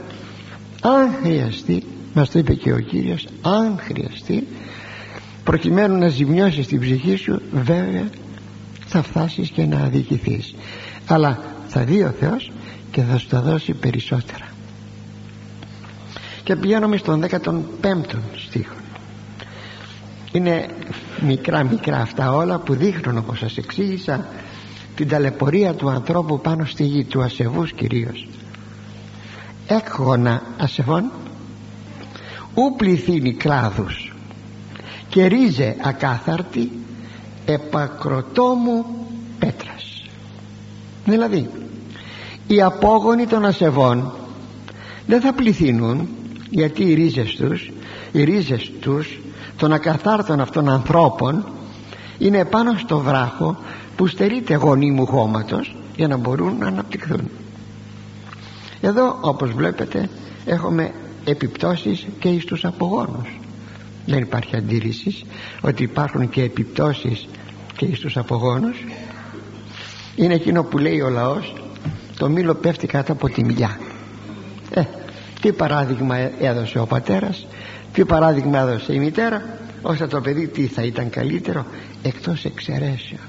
[0.80, 4.46] αν χρειαστεί μας το είπε και ο Κύριος αν χρειαστεί
[5.44, 8.08] προκειμένου να ζημιώσεις την ψυχή σου βέβαια
[8.86, 10.54] θα φτάσεις και να αδικηθείς.
[11.06, 12.50] Αλλά θα δει ο Θεός
[12.90, 14.48] και θα σου τα δώσει περισσότερα.
[16.44, 18.74] Και πηγαίνουμε στον 15ο στίχο.
[20.32, 20.66] Είναι
[21.20, 24.26] μικρά μικρά αυτά όλα που δείχνουν όπως σας εξήγησα
[24.94, 28.28] την ταλαιπωρία του ανθρώπου πάνω στη γη του ασεβούς κυρίως.
[29.66, 31.10] Έκγονα ασεβών
[32.54, 34.14] ου πληθύνει κλάδους
[35.08, 36.70] και ρίζε ακάθαρτη
[37.46, 38.84] επακροτόμου
[39.38, 40.04] πέτρας.
[41.04, 41.50] Δηλαδή
[42.46, 44.12] οι απόγονοι των ασεβών
[45.06, 46.08] δεν θα πληθύνουν
[46.50, 47.70] γιατί οι ρίζες τους
[48.12, 49.20] οι ρίζες τους
[49.56, 51.44] των ακαθάρτων αυτών ανθρώπων
[52.18, 53.56] είναι πάνω στο βράχο
[53.96, 57.30] που στερείται γονίμου χώματος για να μπορούν να αναπτυχθούν.
[58.80, 60.08] Εδώ όπως βλέπετε
[60.44, 60.92] έχουμε
[61.24, 63.40] επιπτώσεις και εις τους απογόνους.
[64.06, 65.24] Δεν υπάρχει αντίρρηση
[65.60, 67.28] ότι υπάρχουν και επιπτώσεις
[67.76, 68.84] και εις τους απογόνους.
[70.16, 71.54] Είναι εκείνο που λέει ο λαός
[72.16, 73.78] το μήλο πέφτει κάτω από τη μιλιά
[74.70, 74.82] ε,
[75.40, 77.46] τι παράδειγμα έδωσε ο πατέρας
[77.92, 79.42] τι παράδειγμα έδωσε η μητέρα
[79.82, 81.66] ώστε το παιδί τι θα ήταν καλύτερο
[82.02, 83.20] εκτός εξαιρέσεων.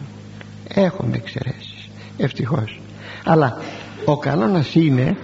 [0.68, 2.82] Έχουμε εξαιρέσεις ευτυχώς.
[3.24, 3.58] Αλλά
[4.06, 5.18] ο κανόνας είναι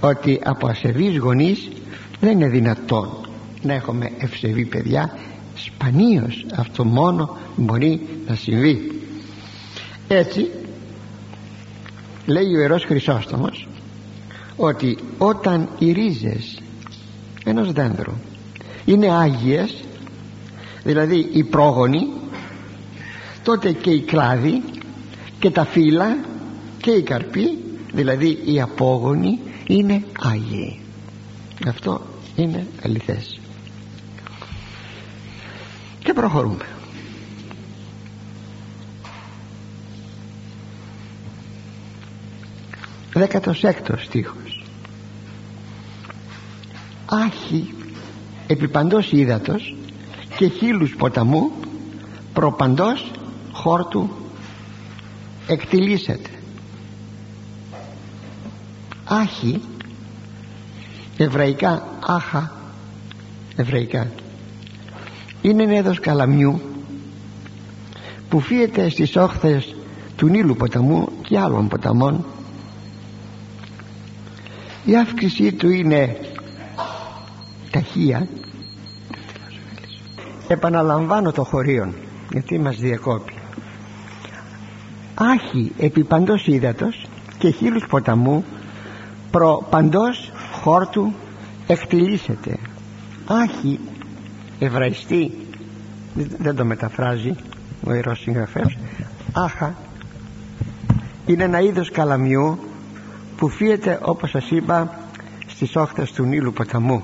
[0.00, 1.68] ότι από ασεβείς γονείς
[2.20, 3.08] δεν είναι δυνατόν
[3.62, 5.18] να έχουμε ευσεβή παιδιά.
[5.54, 8.92] Σπανίως αυτό μόνο μπορεί να συμβεί.
[10.08, 10.50] Έτσι
[12.26, 13.68] λέει ο Ιερός Χρυσόστομος
[14.56, 16.58] ότι όταν οι ρίζες
[17.44, 18.12] ενός δένδρου
[18.84, 19.84] είναι άγιες
[20.84, 22.06] δηλαδή οι πρόγονοι
[23.42, 24.62] τότε και οι κλάδοι
[25.38, 26.16] και τα φύλλα
[26.78, 27.58] και οι καρποί
[27.92, 30.80] δηλαδή οι απόγονοι είναι άγιοι.
[31.66, 32.09] Αυτό
[32.40, 33.40] είναι αληθές.
[35.98, 36.64] Και προχωρούμε.
[43.12, 44.64] Δέκατος έκτος στίχος.
[47.06, 47.74] Άχι
[48.46, 49.76] επί παντός ύδατος
[50.36, 51.50] και χείλους ποταμού
[52.32, 53.10] προπαντός
[53.52, 54.10] χόρτου
[55.46, 56.30] εκτιλήσεται.
[59.04, 59.60] Άχι
[61.24, 61.82] εβραϊκά.
[62.06, 62.52] Άχα
[63.56, 64.10] εβραϊκά.
[65.42, 66.60] Είναι ένα είδος καλαμιού
[68.28, 69.74] που φύεται στις όχθες
[70.16, 72.24] του Νείλου ποταμού και άλλων ποταμών.
[74.84, 76.16] Η αύξησή του είναι
[77.70, 78.26] ταχεία.
[80.48, 81.94] Επαναλαμβάνω το χωρίον
[82.32, 83.32] γιατί μας διακόπει
[85.20, 87.06] άχι επί παντός ύδατος
[87.38, 88.44] και χείλους ποταμού
[89.30, 91.12] προ παντός χόρτου
[91.66, 92.56] εκτιλήσεται.
[93.26, 93.80] Άχι
[94.58, 95.32] εβραϊστή
[96.14, 97.34] δεν το μεταφράζει
[97.86, 98.76] ο ιερός συγγραφέας
[99.32, 99.74] άχα
[101.26, 102.58] είναι ένα είδος καλαμιού
[103.36, 104.98] που φύεται όπως σας είπα
[105.46, 107.02] στις όχθες του Νείλου ποταμού.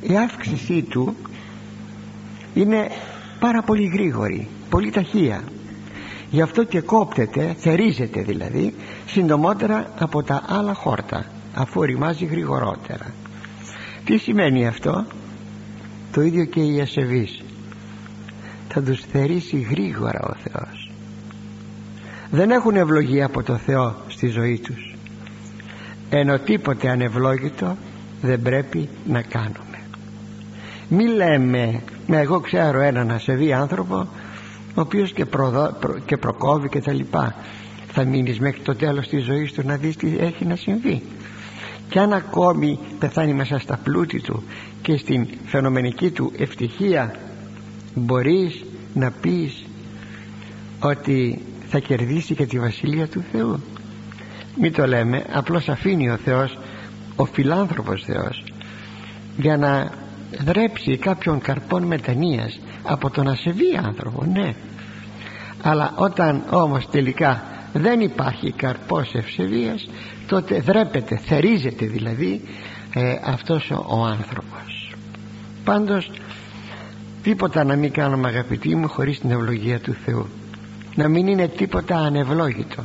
[0.00, 1.16] Η αύξησή του
[2.54, 2.88] είναι
[3.40, 5.42] πάρα πολύ γρήγορη πολύ ταχεία.
[6.30, 8.74] Γι' αυτό και κόπτεται θερίζεται δηλαδή
[9.06, 11.24] συντομότερα από τα άλλα χόρτα
[11.56, 13.14] αφού ρημάζει γρηγορότερα.
[14.04, 15.06] Τι σημαίνει αυτό;
[16.12, 17.42] Το ίδιο και οι ασεβείς
[18.68, 20.90] θα τους θερήσει γρήγορα ο Θεός.
[22.30, 24.94] Δεν έχουν ευλογία από το Θεό στη ζωή τους.
[26.10, 27.76] Ενώ τίποτε ανευλόγητο
[28.20, 29.66] δεν πρέπει να κάνουμε
[30.88, 34.08] μη λέμε με εγώ ξέρω έναν ασεβή άνθρωπο
[34.74, 37.34] ο οποίος και, προδο, και προκόβει και τα λοιπά.
[37.92, 41.02] Θα μείνεις μέχρι το τέλος της ζωής του να δεις τι έχει να συμβεί
[41.88, 44.42] και αν ακόμη πεθάνει μέσα στα πλούτη του
[44.82, 47.14] και στην φαινομενική του ευτυχία
[47.94, 49.64] μπορείς να πεις
[50.80, 53.60] ότι θα κερδίσει και τη Βασιλεία του Θεού.
[54.60, 56.58] Μην το λέμε απλώς αφήνει ο Θεός
[57.16, 58.44] ο φιλάνθρωπος Θεός
[59.36, 59.90] για να
[60.44, 64.54] δρέψει κάποιον καρπών μετανοίας από τον ασεβή άνθρωπο ναι.
[65.62, 67.42] Αλλά όταν όμως τελικά
[67.78, 69.88] δεν υπάρχει καρπός ευσεβίας
[70.26, 72.40] τότε δρέπεται, θερίζεται δηλαδή
[72.94, 74.94] ε, αυτός ο, ο άνθρωπος.
[75.64, 76.10] Πάντως
[77.22, 80.26] τίποτα να μην κάνουμε αγαπητοί μου χωρίς την ευλογία του Θεού.
[80.94, 82.82] Να μην είναι τίποτα ανευλόγητο.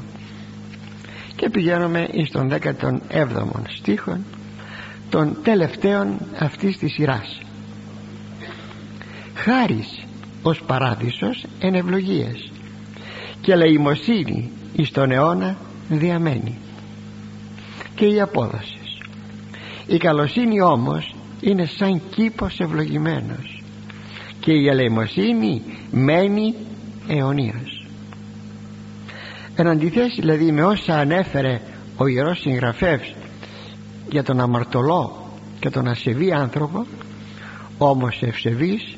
[1.36, 3.46] Και πηγαίνουμε στον 17ο
[3.80, 4.18] στίχο
[5.10, 7.42] των τελευταίων αυτής της σειράς.
[9.34, 10.06] Χάρις
[10.42, 12.52] ως παράδεισος εν ευλογίες.
[13.42, 15.58] Και λαιμοσύνη εις τον αιώνα
[15.90, 16.58] διαμένει.
[17.96, 18.80] Και η απόδοση.
[19.88, 23.64] Η καλοσύνη όμως είναι σαν κήπος ευλογημένος.
[24.40, 26.56] Και η ελεημοσύνη μένει
[27.08, 27.82] αιωνίως
[29.56, 31.62] εν αντιθέσει δηλαδή με όσα ανέφερε
[31.98, 33.14] ο Ιερός Συγγραφεύς
[34.10, 35.30] για τον αμαρτωλό
[35.60, 36.86] και τον ασεβή άνθρωπο
[37.78, 38.96] όμως ευσεβής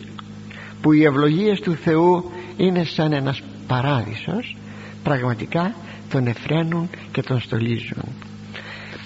[0.82, 4.58] που οι ευλογίες του Θεού είναι σαν ένας παράδεισος
[5.04, 5.76] πραγματικά
[6.10, 8.04] τον εφραίνουν και τον στολίζουν.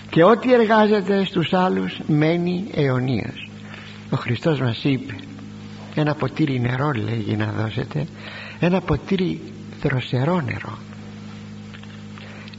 [0.09, 3.49] Και ό,τι εργάζεται στους άλλους μένει αιωνίως.
[4.09, 5.15] Ο Χριστός μας είπε
[5.95, 8.05] ένα ποτήρι νερό λέγει να δώσετε
[8.59, 9.41] ένα ποτήρι
[9.81, 10.77] δροσερό νερό.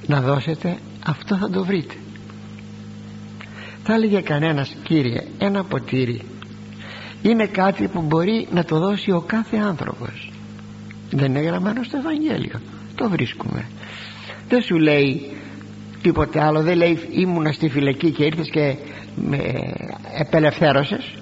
[0.06, 1.94] Να δώσετε αυτό θα το βρείτε
[3.90, 6.22] θα έλεγε κανένας κύριε ένα ποτήρι
[7.22, 10.32] είναι κάτι που μπορεί να το δώσει ο κάθε άνθρωπος
[11.10, 12.60] δεν είναι γραμμένο στο Ευαγγέλιο
[12.98, 13.64] το βρίσκουμε.
[14.48, 15.30] Δεν σου λέει
[16.02, 18.76] τίποτε άλλο δεν λέει ήμουνα στη φυλακή και ήρθες και
[19.14, 19.38] με
[20.18, 21.14] επελευθέρωσες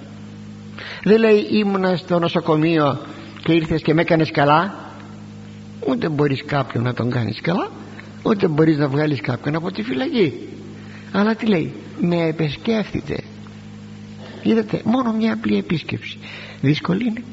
[1.03, 2.99] δεν λέει ήμουνα στο νοσοκομείο
[3.43, 4.75] και ήρθες και με έκανες καλά
[5.87, 7.69] ούτε μπορείς κάποιον να τον κάνεις καλά
[8.23, 10.33] ούτε μπορείς να βγάλεις κάποιον από τη φυλακή.
[11.11, 13.17] Αλλά τι λέει με επεσκέφτητε
[14.41, 16.17] είδατε μόνο μια απλή επίσκεψη.
[16.61, 17.23] Δύσκολη είναι.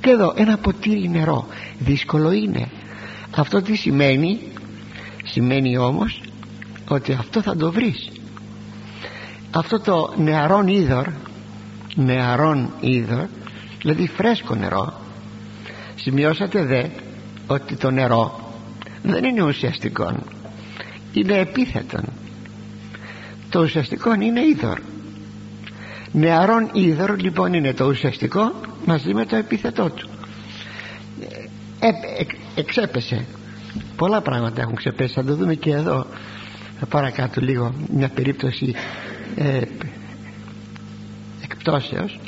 [0.00, 1.46] Και εδώ ένα ποτήρι νερό.
[1.78, 2.68] Δύσκολο είναι
[3.36, 4.38] αυτό τι σημαίνει;
[5.24, 6.22] Σημαίνει όμως
[6.88, 8.10] ότι αυτό θα το βρεις.
[9.50, 11.06] Αυτό το νεαρόν είδωρ
[11.94, 13.26] νεαρόν είδωρ
[13.80, 15.00] δηλαδή φρέσκο νερό
[15.94, 16.84] σημειώσατε δε
[17.46, 18.52] ότι το νερό
[19.02, 20.16] δεν είναι ουσιαστικό
[21.12, 22.00] είναι επίθετο
[23.50, 24.78] το ουσιαστικό είναι είδωρ.
[26.12, 28.52] Νεαρόν είδωρ λοιπόν είναι το ουσιαστικό
[28.84, 30.08] μαζί με το επίθετό του.
[31.80, 32.24] Ε, ε,
[32.60, 33.24] εξέπεσε.
[33.96, 35.14] Πολλά πράγματα έχουν ξεπέσει.
[35.14, 36.06] Θα το δούμε και εδώ.
[36.88, 38.74] Παρακάτω λίγο μια περίπτωση
[39.36, 39.60] ε,
[41.42, 42.20] εκπτώσεως.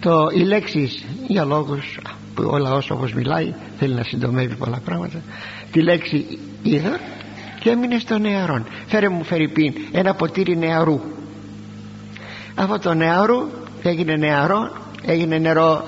[0.00, 1.98] Το, οι λέξεις για λόγους
[2.34, 5.22] που ο λαός όπως μιλάει θέλει να συντομεύει πολλά πράγματα.
[5.72, 7.00] Τη λέξη είδα
[7.60, 8.66] και έμεινε στο νεαρόν.
[8.86, 9.52] Φέρε μου φέρει
[9.92, 11.00] ένα ποτήρι νεαρού.
[12.54, 13.48] Αυτό το νεαρού
[13.82, 14.70] έγινε νεαρό
[15.06, 15.84] έγινε νερό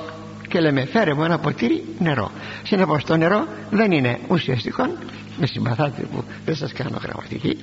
[0.48, 2.30] και λέμε φέρε μου ένα ποτήρι νερό
[2.62, 4.86] συνεπώς το νερό δεν είναι ουσιαστικό
[5.38, 7.56] με συμπαθάτε που δεν σας κάνω γραμματική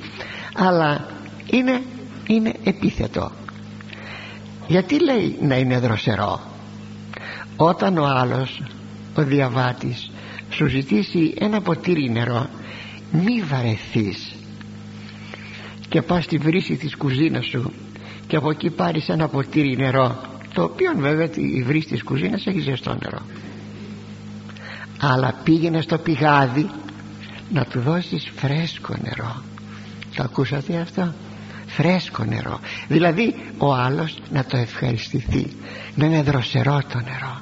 [0.55, 1.05] αλλά
[1.45, 1.81] είναι,
[2.27, 3.31] είναι επίθετο.
[4.67, 6.41] Γιατί λέει να είναι δροσερό;
[7.55, 8.61] Όταν ο άλλος
[9.15, 10.11] ο διαβάτης
[10.49, 12.49] σου ζητήσει ένα ποτήρι νερό
[13.11, 14.35] μη βαρεθείς
[15.89, 17.71] και πας στη βρύση της κουζίνας σου
[18.27, 22.59] και από εκεί πάρεις ένα ποτήρι νερό το οποίο βέβαια η βρύση της κουζίνας έχει
[22.59, 23.21] ζεστό νερό.
[24.99, 26.69] Αλλά πήγαινε στο πηγάδι
[27.49, 29.43] να του δώσεις φρέσκο νερό.
[30.15, 31.13] Το ακούσατε αυτό;
[31.67, 32.59] Φρέσκο νερό.
[32.87, 35.47] Δηλαδή ο άλλος να το ευχαριστηθεί
[35.95, 37.41] να είναι δροσερό το νερό.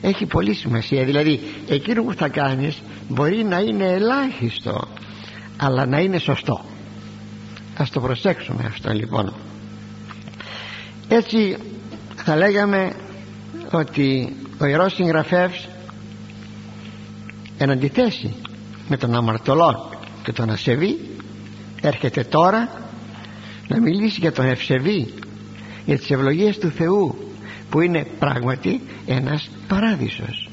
[0.00, 1.04] Έχει πολύ σημασία.
[1.04, 4.88] Δηλαδή εκείνο που θα κάνεις μπορεί να είναι ελάχιστο
[5.56, 6.64] αλλά να είναι σωστό.
[7.76, 9.34] Ας το προσέξουμε αυτό λοιπόν.
[11.08, 11.56] Έτσι
[12.24, 12.92] θα λέγαμε
[13.70, 15.68] ότι ο Ιερός Συγγραφεύς
[17.58, 18.34] εν αντιθέσει
[18.88, 19.90] με τον αμαρτωλό
[20.22, 20.98] και τον ασεβή
[21.80, 22.68] έρχεται τώρα
[23.68, 25.14] να μιλήσει για τον ευσεβή
[25.84, 27.18] για τις ευλογίες του Θεού
[27.70, 30.48] που είναι πράγματι ένας παράδεισος.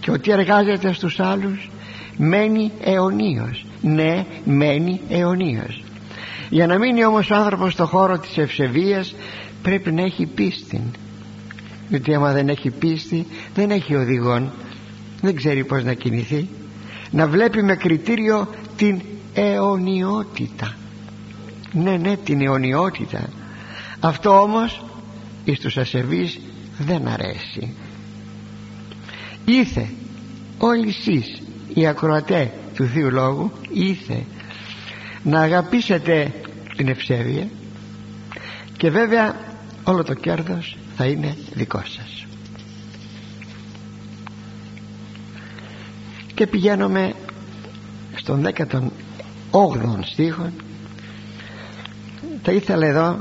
[0.00, 1.70] Και ότι εργάζεται στους άλλους
[2.16, 3.64] μένει αιωνίως.
[3.80, 5.82] Ναι μένει αιωνίως.
[6.50, 9.14] Για να μείνει όμως ο άνθρωπος στο χώρο της ευσεβίας
[9.62, 10.82] πρέπει να έχει πίστη.
[11.88, 14.52] Γιατί άμα δεν έχει πίστη δεν έχει οδηγόν
[15.22, 16.48] δεν ξέρει πως να κινηθεί.
[17.10, 19.02] Να βλέπει με κριτήριο την
[19.34, 20.76] αιωνιότητα.
[21.72, 23.28] Ναι ναι την αιωνιότητα.
[24.00, 24.84] Αυτό όμως
[25.44, 26.40] εις τους ασεβείς
[26.78, 27.74] δεν αρέσει.
[29.44, 29.88] Ήθε
[30.58, 31.42] όλοι εσείς
[31.74, 34.24] οι ακροατέ του Θείου Λόγου ήθε
[35.22, 36.32] να αγαπήσετε
[36.76, 37.48] την ευσέβεια
[38.76, 39.36] και βέβαια
[39.84, 42.26] όλο το κέρδος θα είναι δικό σας.
[46.34, 47.14] Και πηγαίνουμε
[48.14, 50.50] στον 18ο στίχο
[52.42, 53.18] θα ήθελα εδώ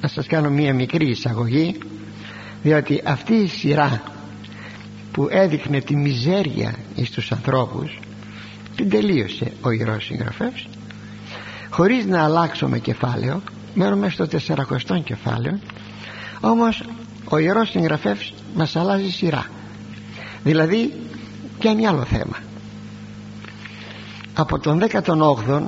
[0.00, 1.78] να σας κάνω μία μικρή εισαγωγή
[2.62, 4.02] διότι αυτή η σειρά
[5.12, 7.98] που έδειχνε τη μιζέρια εις τους ανθρώπους
[8.76, 10.66] την τελείωσε ο Ιερός Συγγραφέας
[11.70, 13.42] χωρίς να αλλάξουμε κεφάλαιο
[13.74, 14.26] μένουμε στο
[14.88, 15.58] 400 κεφάλαιο
[16.40, 16.82] όμως
[17.28, 19.46] ο Ιερός Συγγραφέας μας αλλάζει σειρά.
[20.44, 20.92] Δηλαδή
[21.58, 22.36] πιάνει άλλο θέμα.
[24.34, 25.62] Από τον 18ο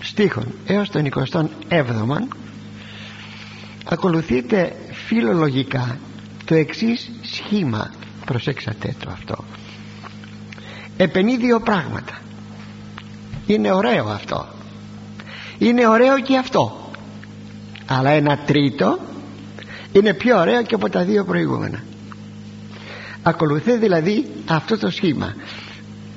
[0.00, 2.18] στίχον έως τον 27ο
[3.84, 4.76] ακολουθείται
[5.06, 5.98] φιλολογικά
[6.44, 7.90] το εξής σχήμα.
[8.26, 9.44] Προσέξατε το αυτό.
[10.96, 12.18] Επενεί δύο πράγματα.
[13.46, 14.46] Είναι ωραίο αυτό.
[15.58, 16.85] Είναι ωραίο και αυτό
[17.86, 18.98] αλλά ένα τρίτο
[19.92, 21.82] είναι πιο ωραίο και από τα δύο προηγούμενα.
[23.22, 25.34] Ακολουθεί δηλαδή αυτό το σχήμα.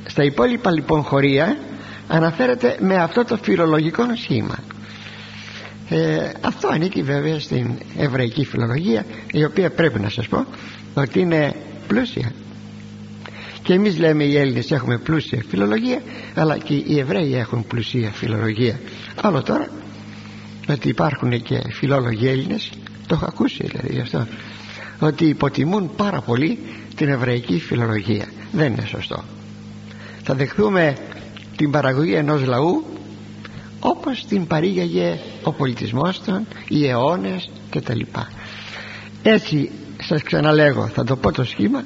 [0.06, 1.58] Στα υπόλοιπα λοιπόν χωρία
[2.08, 4.56] αναφέρεται με αυτό το φιλολογικό σχήμα.
[5.90, 10.46] Ε, αυτό ανήκει βέβαια στην εβραϊκή φιλολογία η οποία πρέπει να σας πω
[10.94, 11.54] ότι είναι
[11.88, 12.32] πλούσια.
[13.64, 16.02] Και εμείς λέμε οι Έλληνες έχουμε πλούσια φιλολογία
[16.36, 18.80] αλλά και οι Εβραίοι έχουν πλουσία φιλολογία.
[19.22, 19.68] Άλλο τώρα
[20.74, 22.70] ότι υπάρχουν και φιλόλογοι Έλληνες
[23.08, 24.28] το έχω ακούσει δηλαδή γι' αυτό
[25.00, 26.60] ότι υποτιμούν πάρα πολύ
[26.96, 28.28] την εβραϊκή φιλολογία.
[28.52, 29.24] Δεν είναι σωστό.
[30.24, 30.98] Θα δεχθούμε
[31.56, 32.84] την παραγωγή ενός λαού
[33.80, 38.28] όπως την παρήγαγε ο πολιτισμός των οι αιώνες και τα λοιπά
[39.24, 41.84] έτσι σας ξαναλέγω θα το πω το σχήμα.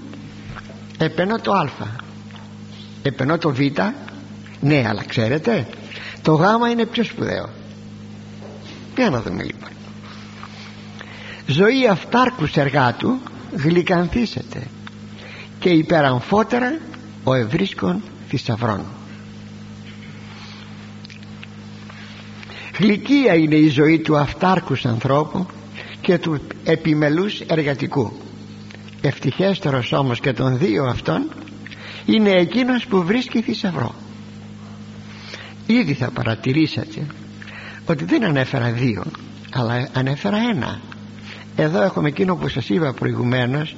[0.98, 1.70] Επενώ το α
[3.02, 3.60] επενώ το β.
[4.60, 5.68] Ναι αλλά ξέρετε
[6.22, 7.50] το γ είναι πιο σπουδαίο
[8.96, 9.70] για να δούμε λοιπόν
[11.48, 13.20] ζωή αυτάρκους εργάτου
[13.56, 14.68] γλυκανθήσετε
[15.60, 16.78] και υπεραμφότερα
[17.24, 18.82] ο ευρίσκον θησαυρών.
[22.80, 25.46] Γλυκία είναι η ζωή του αυτάρκους ανθρώπου
[26.02, 28.12] και του επιμελούς εργατικού.
[29.02, 31.30] Ευτυχέστερος όμως και των δύο αυτών
[32.06, 33.96] είναι εκείνος που βρίσκει θησαυρό.
[35.68, 37.08] Ήδη θα παρατηρήσατε
[37.86, 39.04] ότι δεν ανέφερα δύο
[39.54, 40.80] αλλά ανέφερα ένα.
[41.56, 43.76] Εδώ έχουμε εκείνο που σας είπα προηγουμένως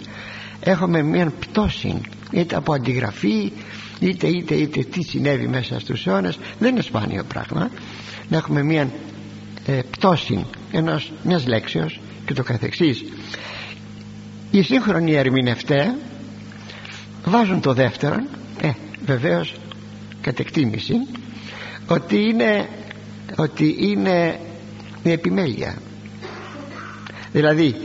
[0.60, 2.02] έχουμε μια πτώση
[2.32, 3.52] είτε από αντιγραφή
[4.00, 6.40] είτε είτε είτε τι συνέβη μέσα στους αιώνες.
[6.60, 7.70] Δεν είναι σπάνιο πράγμα
[8.30, 8.90] να έχουμε μια
[9.66, 13.04] ε, πτώση ενός, μιας λέξεως και το καθεξής.
[14.52, 15.96] Οι σύγχρονοι ερμηνευτέ
[17.26, 18.16] βάζουν το δεύτερο
[18.62, 18.72] ε,
[19.06, 19.54] βεβαίως
[20.22, 20.94] κατ' εκτίμηση
[21.88, 22.68] ότι είναι
[23.36, 24.40] ότι είναι
[25.04, 25.76] η επιμέλεια.
[27.32, 27.76] Δηλαδή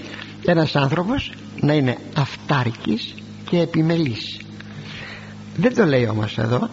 [0.46, 3.14] ένας άνθρωπος να είναι αυτάρκης
[3.50, 4.40] και επιμελής.
[5.56, 6.68] Δεν το λέει όμως εδώ.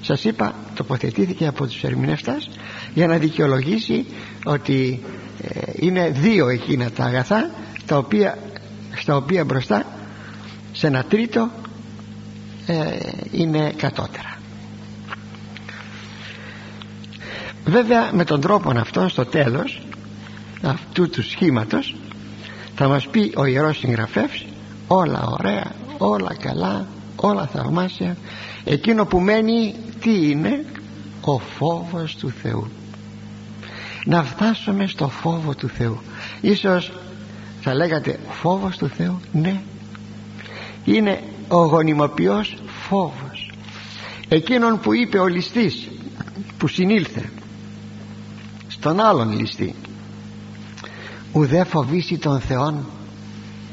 [0.00, 2.50] Σας είπα τοποθετήθηκε από τους ερμηνευτές
[2.94, 4.06] για να δικαιολογήσει
[4.44, 5.02] ότι
[5.42, 7.50] ε, είναι δύο εκείνα τα αγαθά
[7.86, 8.38] τα οποία,
[8.94, 9.86] στα οποία μπροστά
[10.72, 11.50] σε ένα τρίτο
[12.66, 12.74] ε,
[13.32, 14.37] είναι κατώτερα
[17.68, 19.82] βέβαια με τον τρόπο αυτό στο τέλος
[20.62, 21.94] αυτού του σχήματος
[22.74, 24.44] θα μας πει ο Ιερός Συγγραφεύς
[24.86, 26.86] όλα ωραία, όλα καλά
[27.20, 28.16] όλα θαυμάσια.
[28.64, 30.64] Εκείνο που μένει τι είναι;
[31.20, 32.68] Ο φόβος του Θεού
[34.04, 36.00] να φτάσουμε στο φόβο του Θεού.
[36.40, 36.92] Ίσως
[37.60, 39.60] θα λέγατε φόβος του Θεού ναι.
[40.84, 42.56] Είναι ο γονιμοποιός
[42.88, 43.52] φόβος.
[44.28, 45.88] Εκείνον που είπε ο ληστής
[46.58, 47.30] που συνήλθε
[48.78, 49.74] στον άλλον ληστή.
[51.32, 52.84] Ουδέ φοβήσει τον Θεόν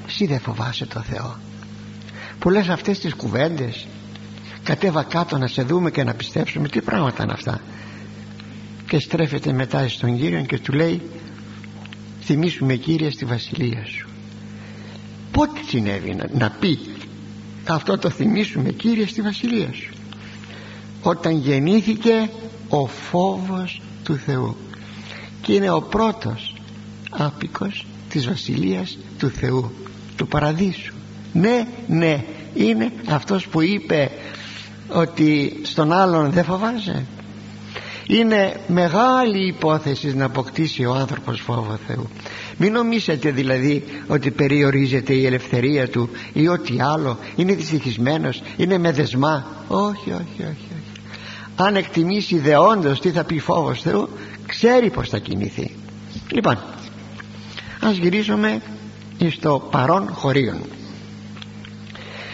[0.07, 1.35] εσύ δεν φοβάσαι τον Θεό
[2.39, 3.87] που λες αυτές τις κουβέντες
[4.63, 7.61] κατέβα κάτω να σε δούμε και να πιστέψουμε τι πράγματα είναι αυτά.
[8.87, 11.01] Και στρέφεται μετά στον Κύριο και του λέει
[12.21, 14.07] θυμίσουμε Κύριε στη βασιλεία σου
[15.31, 16.79] πότε συνέβη να, να πει
[17.67, 19.93] αυτό το θυμίσουμε Κύριε στη βασιλεία σου
[21.01, 22.29] όταν γεννήθηκε
[22.69, 24.55] ο φόβος του Θεού
[25.45, 26.55] και είναι ο πρώτος
[27.09, 29.71] άπικος της Βασιλείας του Θεού
[30.15, 30.93] του Παραδείσου.
[31.33, 32.23] Ναι ναι
[32.53, 34.11] είναι αυτός που είπε
[34.89, 37.05] ότι στον άλλον δεν φοβάσαι
[38.07, 42.09] είναι μεγάλη υπόθεση να αποκτήσει ο άνθρωπος φόβο Θεού.
[42.57, 47.17] Μην νομίζετε δηλαδή ότι περιορίζεται η ελευθερία του ή ό,τι άλλο.
[47.35, 49.45] Είναι δυστυχισμένος είναι με δεσμά.
[49.67, 51.01] Όχι όχι όχι, όχι.
[51.55, 54.09] αν εκτιμήσει δεόντως τι θα πει φόβος Θεού
[54.47, 55.75] ξέρει πως θα κινηθεί.
[56.31, 56.57] Λοιπόν
[57.79, 58.61] ας γυρίσουμε
[59.29, 60.61] στο παρόν χωρίον.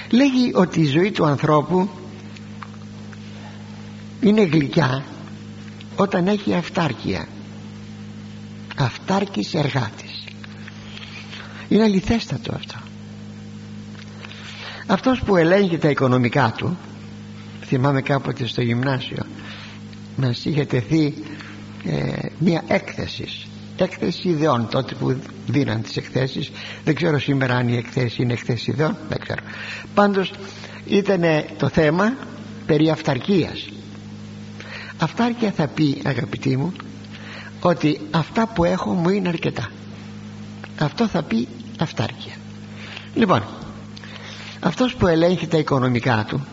[0.09, 1.89] Λέγει ότι η ζωή του ανθρώπου
[4.21, 5.03] είναι γλυκιά
[5.95, 7.27] όταν έχει αυτάρκεια.
[8.77, 10.23] Αυτάρκης εργάτης.
[11.69, 12.75] Είναι αληθέστατο αυτό.
[14.87, 16.77] Αυτός που ελέγχει τα οικονομικά του
[17.65, 19.25] θυμάμαι κάποτε στο γυμνάσιο
[20.15, 21.13] μας είχε τεθεί
[21.85, 23.27] ε, μια έκθεση.
[23.77, 24.67] Έκθεση ιδεών.
[24.71, 26.51] Τότε που δίναν τις εκθέσεις.
[26.83, 28.97] Δεν ξέρω σήμερα αν η εκθέση είναι εκθέση ιδεών.
[29.09, 29.41] Δεν ξέρω.
[29.93, 30.33] Πάντως
[30.85, 31.21] ήταν
[31.57, 32.15] το θέμα
[32.65, 33.69] περί αυταρκίας.
[34.97, 36.73] Αυτάρκεια θα πει αγαπητοί μου
[37.59, 39.69] ότι αυτά που έχω μου είναι αρκετά.
[40.79, 41.47] Αυτό θα πει
[41.79, 42.33] αυτάρκεια.
[43.15, 43.43] Λοιπόν
[44.61, 46.45] αυτός που ελέγχει τα οικονομικά του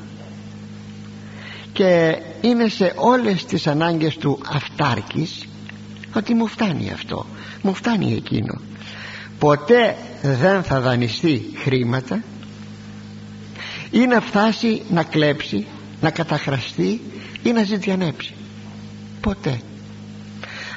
[1.79, 5.47] και είναι σε όλες τις ανάγκες του αυτάρκης
[6.15, 7.27] ότι μου φτάνει αυτό.
[7.63, 8.61] Μου φτάνει εκείνο.
[9.39, 12.23] Ποτέ δεν θα δανειστεί χρήματα
[13.91, 15.67] ή να φτάσει να κλέψει
[16.01, 17.01] να καταχραστεί
[17.43, 18.35] ή να ζητιανέψει.
[19.21, 19.61] Ποτέ.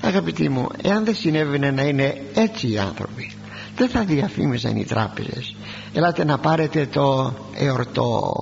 [0.02, 3.32] Αγαπητοί μου εάν δεν συνέβαινε να είναι έτσι οι άνθρωποι
[3.76, 5.56] δεν θα διαφήμιζαν οι τράπεζες.
[5.94, 8.34] Ελάτε να πάρετε το εορτό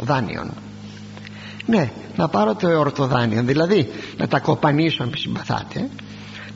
[0.00, 0.50] δάνειο
[1.66, 5.88] ναι να πάρω το εορτοδάνειο δηλαδή να τα κοπανίσω αν συμπαθάτε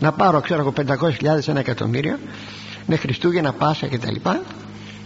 [0.01, 2.19] να πάρω ξέρω εγώ 500.000 ένα εκατομμύριο
[2.87, 4.41] με Χριστούγεννα Πάσα και τα λοιπά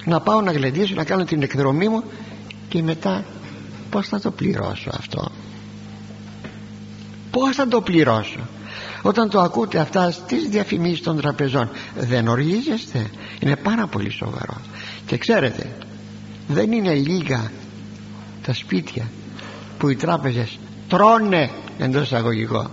[0.04, 2.02] να πάω να γλεντήσω να κάνω την εκδρομή μου
[2.68, 3.24] και μετά
[3.90, 5.30] πως θα το πληρώσω αυτό;
[7.30, 8.40] Πως θα το πληρώσω;
[9.02, 14.56] Όταν το ακούτε αυτά στις διαφημίσεις των τραπεζών δεν οργίζεστε; Είναι πάρα πολύ σοβαρό.
[15.06, 15.76] Και ξέρετε
[16.48, 17.50] δεν είναι λίγα
[18.42, 19.10] τα σπίτια
[19.84, 20.58] που οι τράπεζες
[20.88, 22.70] τρώνε εντός εισαγωγικών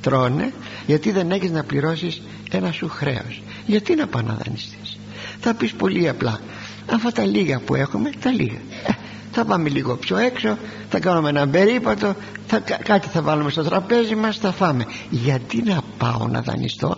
[0.00, 0.52] τρώνε
[0.86, 3.42] γιατί δεν έχεις να πληρώσεις ένα σου χρέος.
[3.66, 4.98] Γιατί να πάω να δανειστείς
[5.40, 6.40] θα πεις πολύ απλά
[6.92, 8.92] αυτά τα λίγα που έχουμε τα λίγα ε,
[9.32, 10.56] θα πάμε λίγο πιο έξω
[10.88, 12.14] θα κάνουμε ένα περίπατο
[12.46, 14.84] θα, κάτι θα βάλουμε στο τραπέζι μας θα φάμε.
[15.10, 16.96] Γιατί να πάω να δανειστώ;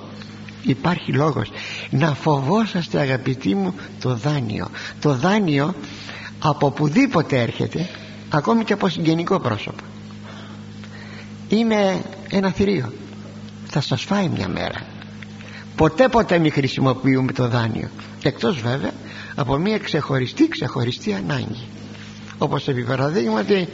[0.62, 1.50] Υπάρχει λόγος.
[1.90, 4.66] Να φοβόσαστε αγαπητοί μου το δάνειο.
[5.00, 5.74] Το δάνειο
[6.38, 7.88] από πουδήποτε έρχεται
[8.36, 9.82] ακόμη και από συγγενικό πρόσωπο.
[11.48, 12.92] Είναι ένα θηρίο.
[13.66, 14.86] Θα σας φάει μια μέρα.
[15.76, 17.88] Ποτέ ποτέ μη χρησιμοποιούμε το δάνειο.
[18.22, 18.92] Εκτός βέβαια
[19.34, 21.66] από μια ξεχωριστή ξεχωριστή ανάγκη.
[22.38, 23.68] Όπως επί παραδείγματι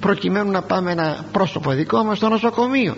[0.00, 2.96] προκειμένου να πάμε ένα πρόσωπο δικό μας στο νοσοκομείο.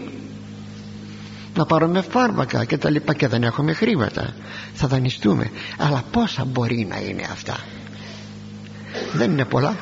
[1.55, 4.35] Να πάρουμε φάρμακα και τα λοιπά και δεν έχουμε χρήματα.
[4.75, 5.51] Θα δανειστούμε.
[5.79, 7.57] Αλλά πόσα μπορεί να είναι αυτά;
[9.13, 9.77] Δεν είναι πολλά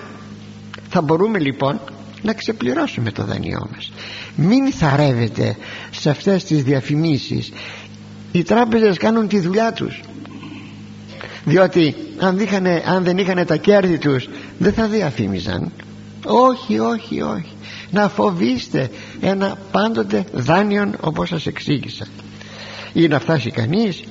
[0.91, 1.80] θα μπορούμε λοιπόν
[2.22, 3.93] να ξεπληρώσουμε το δανειό μας.
[4.34, 5.57] Μην θαρεύετε
[5.91, 7.53] σε αυτές τις διαφημίσεις.
[8.32, 10.01] Οι τράπεζες κάνουν τη δουλειά τους.
[11.45, 12.38] Διότι αν,
[12.86, 14.28] αν δεν είχαν τα κέρδη τους
[14.59, 15.72] δεν θα διαφήμιζαν.
[16.24, 17.53] Όχι όχι όχι.
[17.91, 22.07] Να φοβήστε ένα πάντοτε δάνειον όπως σας εξήγησα.
[22.93, 24.05] Ή να φτάσει κανείς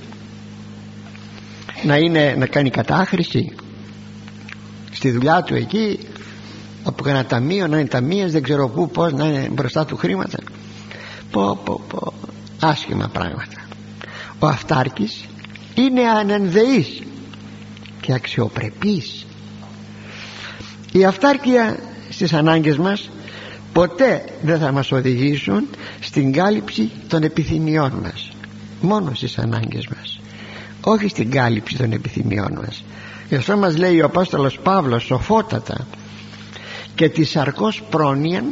[1.84, 3.56] να, είναι, να κάνει κατάχρηση
[4.92, 6.00] στη δουλειά του εκεί
[6.84, 10.38] από κανένα ταμείο να είναι ταμείες δεν ξέρω πού πως να είναι μπροστά του χρήματα.
[11.32, 12.14] Πω πω πω.
[12.60, 13.68] Άσχημα πράγματα.
[14.40, 15.26] Ο αυτάρκης
[15.76, 17.04] είναι ανενδεής
[18.02, 19.26] και αξιοπρεπής.
[20.92, 23.10] Η αυτάρκεια στις ανάγκες μας
[23.74, 25.68] ποτέ δεν θα μας οδηγήσουν
[26.00, 28.32] στην κάλυψη των επιθυμιών μας.
[28.82, 30.20] Μόνο στις ανάγκες μας.
[30.82, 32.84] Όχι στην κάλυψη των επιθυμιών μας.
[33.30, 35.88] Γι' αυτό μας λέει ο Απόστολος Παύλος σοφότατα
[37.00, 38.44] και τη σαρκός πρόνοιαν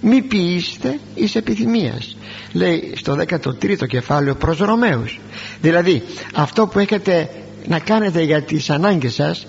[0.00, 2.16] μη ποιήστε εις επιθυμίας.
[2.52, 5.20] Λέει στο 13ο κεφάλαιο προς Ρωμαίους.
[5.60, 6.02] Δηλαδή
[6.34, 7.30] αυτό που έχετε
[7.66, 9.46] να κάνετε για τις ανάγκες σας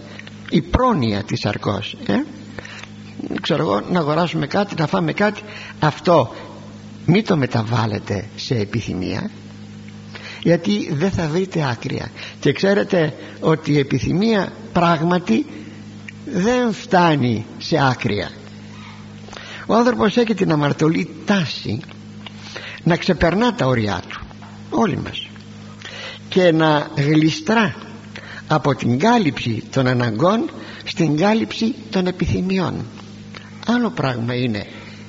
[0.49, 2.13] η πρόνοια της σαρκός ε;
[3.41, 5.41] ξέρω εγώ να αγοράσουμε κάτι να φάμε κάτι.
[5.79, 6.35] Αυτό
[7.05, 9.29] μην το μεταβάλλετε σε επιθυμία
[10.41, 12.11] γιατί δεν θα βρείτε άκρια.
[12.39, 15.45] Και ξέρετε ότι η επιθυμία πράγματι
[16.33, 18.31] δεν φτάνει σε άκρια.
[19.65, 21.79] Ο άνθρωπος έχει την αμαρτωλή τάση
[22.83, 24.21] να ξεπερνά τα ωριά του
[24.69, 25.27] όλοι μας
[26.29, 27.75] και να γλιστρά
[28.47, 30.49] από την κάλυψη των αναγκών
[30.83, 32.85] στην κάλυψη των επιθυμιών.
[33.67, 34.65] Άλλο πράγμα είναι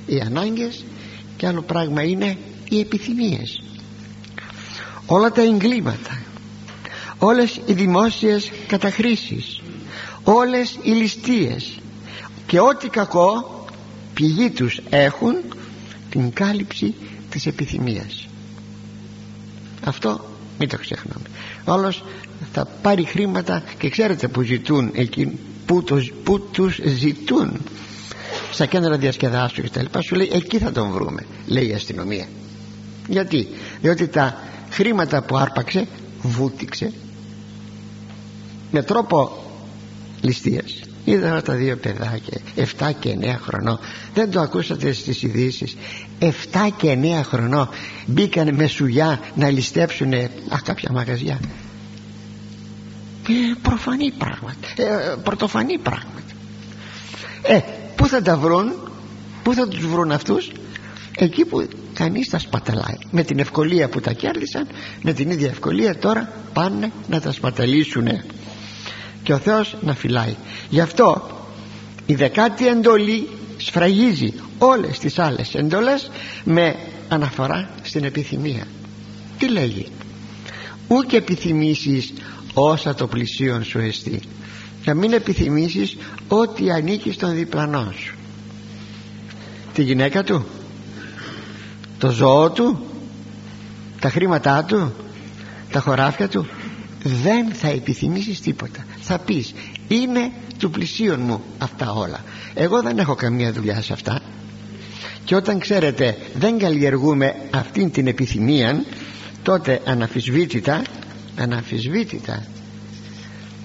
[0.07, 0.85] οι ανάγκες
[1.37, 2.37] και άλλο πράγμα είναι
[2.69, 3.63] οι επιθυμίες.
[5.07, 6.19] Όλα τα εγκλήματα
[7.19, 9.63] όλες οι δημόσιες καταχρήσεις
[10.33, 11.79] όλες οι ληστείες.
[12.47, 13.65] Και ό,τι κακό
[14.15, 15.35] πηγή τους έχουν
[16.11, 16.95] την κάλυψη
[17.31, 18.29] της επιθυμίας.
[19.85, 20.21] Αυτό
[20.59, 21.27] μην το ξεχνάμε.
[21.65, 22.05] Όλος
[22.53, 25.85] θα πάρει χρήματα και ξέρετε που ζητούν εκεί που,
[26.25, 27.61] που τους ζητούν.
[28.53, 32.27] Στα κέντρα διασκεδάσεων και τα λοιπά σου λέει εκεί θα τον βρούμε λέει η αστυνομία.
[33.09, 33.49] Γιατί;
[33.81, 34.37] Διότι τα
[34.71, 35.89] χρήματα που άρπαξε
[36.23, 36.93] βούτυξε.
[38.71, 39.48] Με τρόπο
[40.21, 40.81] ληστείας.
[41.05, 43.79] Είδα τα δύο παιδάκια 7 και 9 χρονών.
[44.15, 45.77] Δεν το ακούσατε στις ειδήσεις.
[46.19, 46.27] 7
[46.77, 47.69] και 9 χρονών
[48.07, 50.29] μπήκαν με σουλιά να ληστέψουν α,
[50.65, 51.41] κάποια μαγαζιά.
[53.29, 54.69] Ε, προφανή πράγματα.
[54.77, 56.23] Ε, πρωτοφανή πράγματα.
[57.43, 57.61] Ε,
[57.97, 58.73] πού θα τα βρουν
[59.43, 60.51] πού θα τους βρουν αυτούς;
[61.21, 62.99] Εκεί που κανείς τα σπαταλάει.
[63.11, 64.67] Με την ευκολία που τα κέρδισαν
[65.03, 68.07] με την ίδια ευκολία τώρα πάνε να τα σπαταλήσουν
[69.29, 70.37] και ο Θεός να φυλάει.
[70.69, 71.31] Γι' αυτό
[72.07, 76.11] η δεκάτη εντολή σφραγίζει όλες τις άλλες εντολές
[76.45, 76.77] με
[77.09, 78.67] αναφορά στην επιθυμία.
[79.39, 79.87] Τι λέγει;
[80.89, 82.13] Ούκ επιθυμήσεις
[82.55, 84.21] όσα το πλησίον σου εστί
[84.85, 85.97] να μην επιθυμήσεις
[86.29, 88.15] ό,τι ανήκει στον διπλανό σου
[89.75, 90.47] τη γυναίκα του
[91.99, 92.87] το ζώο του
[94.01, 94.93] τα χρήματά του
[95.71, 96.47] τα χωράφια του
[97.23, 98.85] δεν θα επιθυμήσεις τίποτα.
[99.01, 99.55] Θα πεις
[99.89, 102.25] είναι του πλησίον μου αυτά όλα.
[102.55, 104.21] Εγώ δεν έχω καμία δουλειά σε αυτά
[105.25, 108.85] και όταν ξέρετε δεν καλλιεργούμε αυτήν την επιθυμία
[109.43, 110.83] τότε αναφυσβήτητα
[111.37, 112.47] αναφυσβήτητα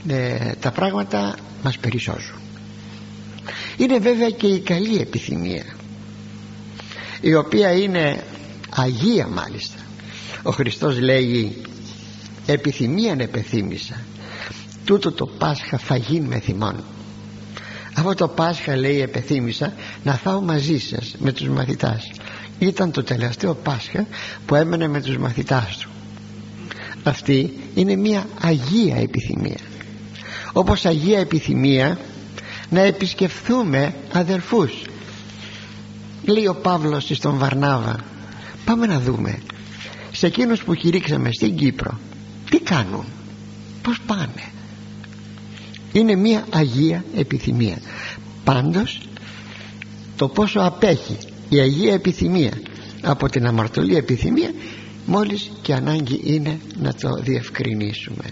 [0.08, 2.40] ε, τα πράγματα μας περισσώζουν
[3.78, 5.64] είναι βέβαια και η καλή επιθυμία
[7.22, 8.24] η οποία είναι
[8.70, 9.78] αγία μάλιστα.
[10.44, 11.62] Ο Χριστός λέγει
[12.46, 13.96] επιθυμίαν επεθύμησα.
[14.86, 16.84] Τούτο το Πάσχα φαγήν με θυμών
[17.96, 19.74] αυτό το Πάσχα λέει επεθύμησα
[20.04, 22.12] να φάω μαζί σας με τους μαθητάς.
[22.60, 24.08] Ήταν το τελευταίο Πάσχα
[24.46, 25.90] που έμενε με τους μαθητάς του.
[27.04, 29.60] Αυτή είναι μια αγία επιθυμία.
[30.54, 32.00] Όπως αγία επιθυμία
[32.70, 34.82] να επισκεφθούμε αδερφούς.
[36.26, 38.00] Λέει ο Παύλος στον Βαρνάβα
[38.66, 39.40] πάμε να δούμε.
[40.12, 42.00] Σε εκείνους που κηρύξαμε στην Κύπρο
[42.54, 43.06] τι κάνουν;
[43.82, 44.52] Πως πάνε;
[45.92, 47.78] Είναι μια αγία επιθυμία.
[48.44, 49.02] Πάντως
[50.16, 51.18] το πόσο απέχει
[51.50, 52.52] η αγία επιθυμία
[53.02, 54.52] από την αμαρτωλή επιθυμία
[55.06, 58.24] μόλις και ανάγκη είναι να το διευκρινίσουμε.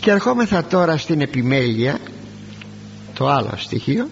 [0.00, 1.98] Και ερχόμεθα τώρα στην επιμέλεια
[3.14, 4.08] το άλλο στοιχείο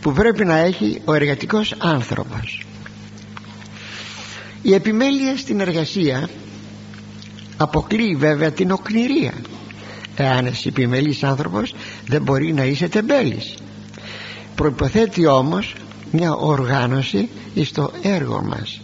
[0.00, 2.66] που πρέπει να έχει ο εργατικός άνθρωπος.
[4.62, 6.28] Η επιμέλεια στην εργασία
[7.56, 9.32] αποκλείει βέβαια την οκνηρία.
[10.16, 11.74] Εάν εσύ επιμελής άνθρωπος
[12.06, 13.54] δεν μπορεί να είσαι τεμπέλης.
[14.54, 15.74] Προϋποθέτει όμως
[16.10, 17.28] μια οργάνωση
[17.64, 18.80] στο έργο μας.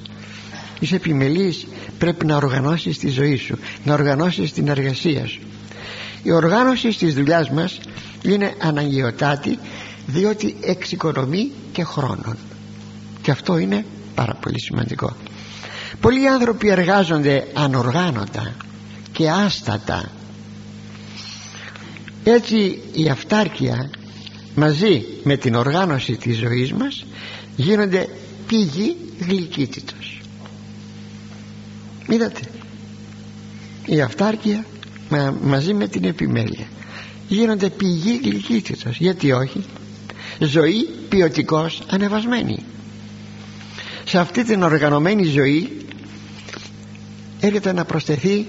[0.81, 1.67] Είσαι επιμελής
[1.99, 5.41] πρέπει να οργανώσεις τη ζωή σου να οργανώσεις την εργασία σου.
[6.23, 7.81] Η οργάνωση της δουλειάς μας
[8.23, 9.59] είναι αναγκαιοτάτη
[10.07, 12.37] διότι εξοικονομεί και χρόνων
[13.23, 15.17] και αυτό είναι πάρα πολύ σημαντικό
[16.01, 18.55] πολλοί άνθρωποι εργάζονται ανοργάνωτα
[19.13, 20.11] και άστατα.
[22.25, 23.91] Έτσι η αυτάρκεια
[24.55, 27.05] μαζί με την οργάνωση της ζωής μας
[27.57, 28.09] γίνονται
[28.47, 30.21] πηγή γλυκύτητος.
[32.09, 32.41] Είδατε
[33.87, 34.65] η αυτάρκεια
[35.43, 36.67] μαζί με την επιμέλεια
[37.33, 38.97] γίνονται πηγή γλυκύτητος.
[38.99, 39.65] Γιατί όχι;
[40.39, 42.65] Ζωή ποιοτικός ανεβασμένη.
[44.05, 45.82] Σε αυτή την οργανωμένη ζωή
[47.43, 48.47] έρχεται να προσθεθεί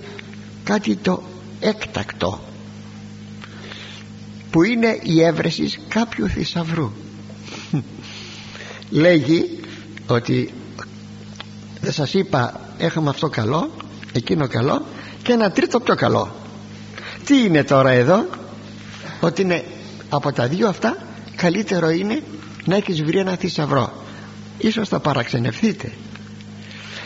[0.64, 1.24] κάτι το
[1.60, 2.40] έκτακτο
[4.52, 6.92] που είναι η έβρεση κάποιου θησαυρού.
[8.90, 9.60] Λέγει
[10.08, 10.54] ότι
[11.82, 13.72] δεν σας είπα έχουμε αυτό καλό
[14.14, 14.86] εκείνο καλό
[15.24, 16.36] και ένα τρίτο πιο καλό
[17.26, 18.26] τι είναι τώρα εδώ;
[19.22, 19.64] Ότι είναι
[20.10, 20.98] από τα δύο αυτά
[21.36, 22.24] καλύτερο είναι
[22.66, 23.94] να έχεις βρει ένα θησαυρό.
[24.58, 25.92] Ίσως θα παραξενευθείτε.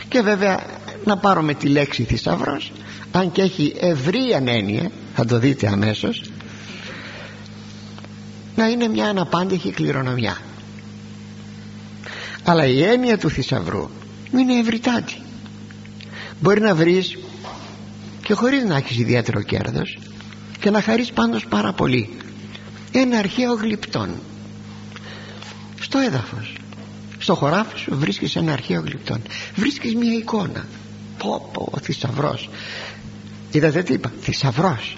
[0.08, 2.72] Και βέβαια να πάρουμε τη λέξη θησαυρός.
[3.12, 6.22] Αν και έχει ευρία έννοια θα το δείτε αμέσως
[8.56, 10.36] να είναι μια αναπάντηχη κληρονομιά.
[12.44, 13.88] Αλλά η έννοια του θησαυρού
[14.32, 15.16] είναι ευρυτάτη.
[16.40, 17.18] Μπορεί να βρεις
[18.22, 19.98] και χωρίς να έχεις ιδιαίτερο κέρδος
[20.60, 22.16] και να χαρείς πάντως πάρα πολύ.
[22.92, 24.10] Ένα αρχαίο γλυπτόν.
[25.80, 26.52] Στο έδαφος
[27.18, 29.22] στο χωράφι σου βρίσκεις ένα αρχαίο γλυπτόν.
[29.54, 30.66] Βρίσκεις μια εικόνα
[31.18, 32.48] πω πω ο θησαυρός.
[33.50, 34.12] Είδατε τι είπα.
[34.20, 34.96] Θησαυρός.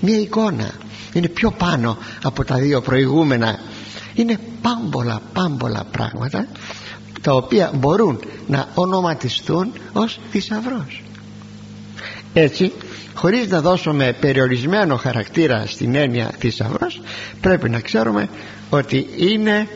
[0.00, 0.70] Μια εικόνα.
[1.12, 3.58] Είναι πιο πάνω από τα δύο προηγούμενα.
[4.14, 6.46] Είναι πάμπολα πάμπολα πράγματα
[7.22, 11.02] τα οποία μπορούν να ονοματιστούν ως θησαυρός.
[12.32, 12.72] Έτσι
[13.14, 17.00] χωρίς να δώσουμε περιορισμένο χαρακτήρα στην έννοια θησαυρός
[17.40, 18.28] πρέπει να ξέρουμε
[18.70, 19.68] ότι είναι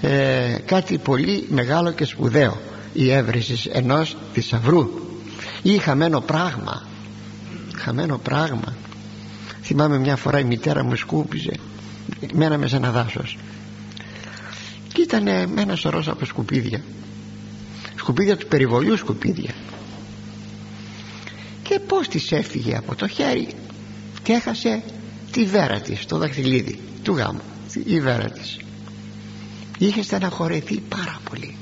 [0.00, 2.60] ε, κάτι πολύ μεγάλο και σπουδαίο
[2.92, 4.88] η έβρεση ενός θησαυρού
[5.64, 6.82] ή χαμένο πράγμα.
[7.76, 8.74] Χαμένο πράγμα.
[9.62, 11.52] Θυμάμαι μια φορά η μητέρα μου σκούπιζε
[12.32, 13.38] μέναμε σε ένα δάσος.
[14.92, 16.82] Και ήταν με ένα σωρό από σκουπίδια.
[17.96, 19.54] Σκουπίδια του περιβολιού σκουπίδια.
[21.62, 23.48] Και πως της έφυγε από το χέρι
[24.22, 24.82] και έχασε
[25.30, 27.40] τη βέρα της το δαχτυλίδι του γάμου.
[27.84, 28.58] Η βέρα της.
[29.78, 31.56] Είχε στεναχωρεθεί πάρα πολύ.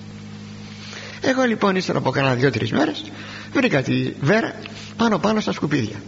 [1.20, 3.05] Εγώ λοιπόν ύστερα από κανένα δυο τρεις μέρες
[3.53, 4.55] βρήκα τη βέρα
[4.96, 6.03] πάνω πάνω στα σκουπίδια.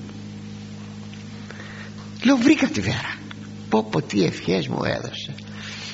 [2.24, 3.14] Λέω βρήκα τη βέρα
[3.68, 5.34] πω πω τι ευχές μου έδωσε.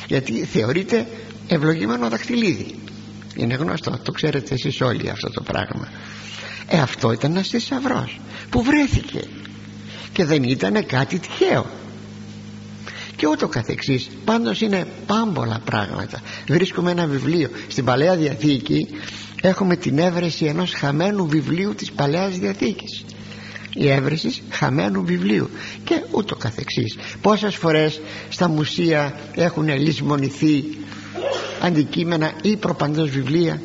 [0.06, 1.06] Γιατί θεωρείται
[1.48, 2.74] ευλογημένο δαχτυλίδι.
[3.36, 5.88] Είναι γνωστό το ξέρετε εσείς όλοι αυτό το πράγμα.
[6.68, 8.20] Ε αυτό ήταν ένας θησαυρός
[8.50, 9.20] που βρέθηκε
[10.12, 11.66] και δεν ήταν κάτι τυχαίο.
[13.16, 16.20] Και ούτω καθεξής πάντως είναι πάμπολα πράγματα.
[16.48, 18.88] Βρίσκουμε ένα βιβλίο στην Παλαιά Διαθήκη
[19.42, 23.04] έχουμε την έβρεση ενός χαμένου βιβλίου της Παλαιάς Διαθήκης.
[23.74, 25.50] Η έβρεση χαμένου βιβλίου
[25.84, 26.96] και ούτω καθεξής.
[27.20, 30.64] Πόσες φορές στα μουσεία έχουν λησμονηθεί
[31.60, 33.60] αντικείμενα ή προπαντός βιβλία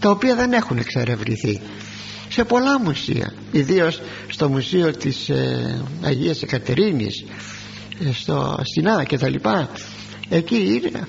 [0.00, 1.60] τα οποία δεν έχουν εξερευνηθεί.
[2.28, 7.24] Σε πολλά μουσεία ιδίως στο μουσείο της ε, Αγίας Εκατερίνης
[8.06, 9.70] ε, στο Σινά και τα λοιπά
[10.28, 11.06] εκεί είναι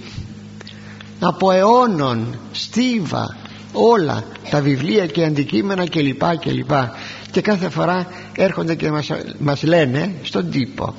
[1.20, 3.38] από αιώνων στίβα
[3.72, 6.92] όλα τα βιβλία και αντικείμενα και λοιπά και λοιπά
[7.32, 9.10] και κάθε φορά έρχονται και μας,
[9.40, 10.96] μας λένε στον τύπο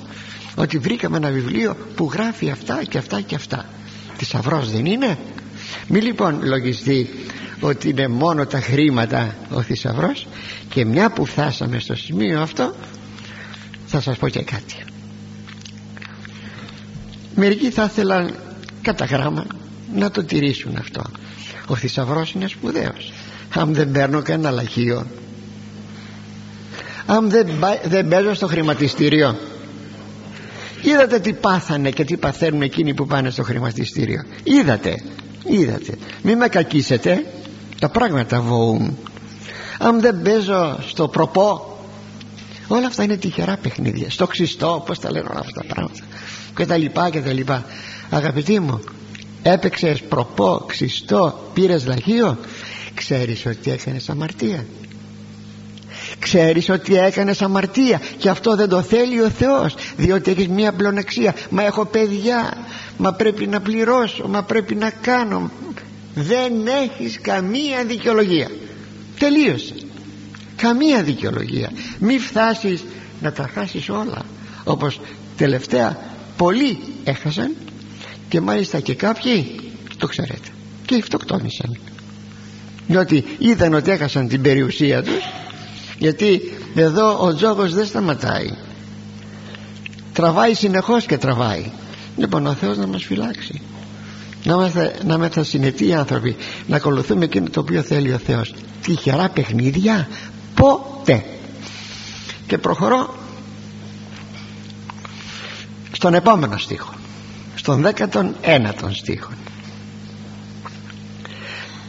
[0.55, 3.64] ότι βρήκαμε ένα βιβλίο που γράφει αυτά και αυτά και αυτά.
[4.16, 5.18] Θησαυρός δεν είναι;
[5.89, 7.09] Μη λοιπόν λογιστεί
[7.61, 10.27] ότι είναι μόνο τα χρήματα ο θησαυρός
[10.68, 12.75] και μια που φτάσαμε στο σημείο αυτό
[13.87, 14.75] θα σας πω και κάτι.
[17.35, 18.35] Μερικοί θα ήθελαν
[18.83, 19.47] κατά γράμμα
[19.95, 21.03] να το τηρήσουν αυτό.
[21.66, 23.12] Ο θησαυρός είναι σπουδαίος.
[23.55, 25.07] Αν δεν παίρνω κανένα λαχείο
[27.07, 27.49] αν δεν,
[27.84, 29.36] δεν παίζω στο χρηματιστήριο.
[30.82, 34.22] Είδατε τι πάθανε και τι παθαίνουν εκείνοι που πάνε στο χρηματιστήριο.
[34.43, 34.97] Είδατε
[35.45, 35.99] είδατε.
[36.22, 37.24] Μη με κακίσετε.
[37.80, 38.99] Τα πράγματα βοούν.
[39.78, 41.78] Αν δεν παίζω στο προπό
[42.68, 44.11] όλα αυτά είναι τυχερά παιχνίδια.
[44.11, 46.01] Στο ξυστό πως τα λένε όλα αυτά τα πράγματα.
[46.57, 47.64] Και τα λοιπά και τα λοιπά.
[48.11, 48.80] Αγαπητοί μου
[49.43, 52.38] έπαιξες προπό ξυστό πήρες λαχείο
[52.95, 54.64] ξέρεις ότι έκανες αμαρτία.
[56.18, 61.34] Ξέρεις ότι έκανες αμαρτία και αυτό δεν το θέλει ο Θεός διότι έχεις μία πλονεξία.
[61.51, 62.57] Μα έχω παιδιά
[62.97, 65.51] μα πρέπει να πληρώσω μα πρέπει να κάνω.
[66.14, 68.49] Δεν έχεις καμία δικαιολογία.
[69.18, 69.74] Τελείωσε.
[70.57, 71.70] Καμία δικαιολογία.
[71.99, 72.84] Μη φτάσεις
[73.20, 74.24] να τα χάσεις όλα
[74.64, 75.01] όπως
[75.36, 75.99] τελευταία
[76.36, 77.55] πολλοί έχασαν
[78.31, 79.61] και μάλιστα και κάποιοι
[79.97, 80.49] το ξέρετε.
[80.87, 81.78] Και αυτοκτόνησαν.
[82.87, 85.24] Διότι είδαν ότι έχασαν την περιουσία τους
[85.99, 86.41] γιατί
[86.74, 88.51] εδώ ο τζόγος δεν σταματάει.
[90.12, 91.70] Τραβάει συνεχώς και τραβάει.
[92.16, 93.61] Λοιπόν ο Θεός να μας φυλάξει.
[94.45, 96.37] Να είμαστε, να είμαστε συνετοί άνθρωποι.
[96.66, 98.55] Να ακολουθούμε εκείνο το οποίο θέλει ο Θεός.
[98.83, 100.09] Τυχερά παιχνίδια.
[100.55, 101.24] Ποτέ
[102.47, 103.14] και προχωρώ
[105.93, 106.99] στον επόμενο στίχο
[107.55, 109.30] στον δέκατον ένατον στίχο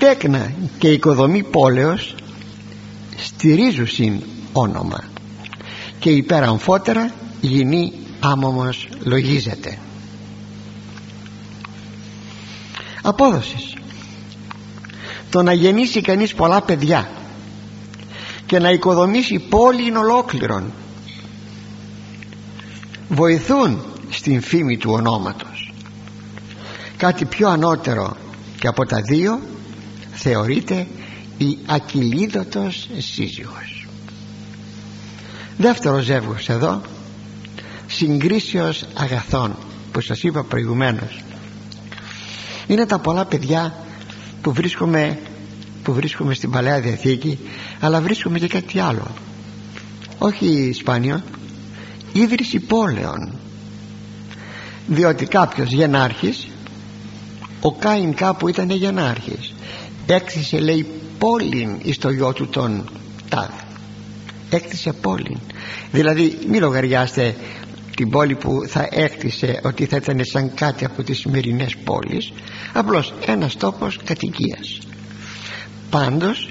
[0.02, 2.16] τέκνα και οικοδομή πόλεως
[3.18, 4.22] στηρίζουσιν
[4.54, 5.04] όνομα
[6.00, 9.78] και υπεραμφότερα γινή άμωμος λογίζεται.
[13.02, 13.74] Απόδοσης.
[15.30, 17.10] Το να γεννήσει κανείς πολλά παιδιά
[18.46, 20.72] και να οικοδομήσει πόλη ολόκληρον
[23.10, 25.51] βοηθούν στην φήμη του ονόματος
[27.02, 28.18] κάτι πιο ανώτερο
[28.60, 29.40] και από τα δύο
[30.12, 30.88] θεωρείται
[31.38, 33.88] η ακυλίδωτος σύζυγος.
[35.58, 36.82] Δεύτερο ζεύγος εδώ
[37.88, 39.56] συγκρίσεως αγαθών
[39.92, 41.22] που σας είπα προηγουμένως.
[42.68, 43.76] Είναι τα πολλά παιδιά
[44.42, 45.20] που βρίσκουμε
[45.84, 47.40] που βρίσκουμε στην Παλαιά Διαθήκη
[47.80, 49.08] αλλά βρίσκουμε και κάτι άλλο.
[50.18, 51.22] Όχι σπάνιο
[52.14, 53.32] ίδρυση πόλεων.
[54.88, 56.51] Διότι κάποιος γενάρχης
[57.62, 59.54] ο Κάιν κάπου ήταν γενάρχης
[60.06, 60.86] έκτισε λέει
[61.18, 62.90] πόλην εις το γιο του τον
[63.30, 63.50] Τάδ
[64.50, 65.38] έκτισε πόλην.
[65.92, 67.36] Δηλαδή μη λογαριάστε
[67.96, 72.32] την πόλη που θα έκτισε ότι θα ήταν σαν κάτι από τις σημερινές πόλεις.
[72.74, 74.80] Απλώς ένας τόπος κατοικίας.
[75.90, 76.50] Πάντως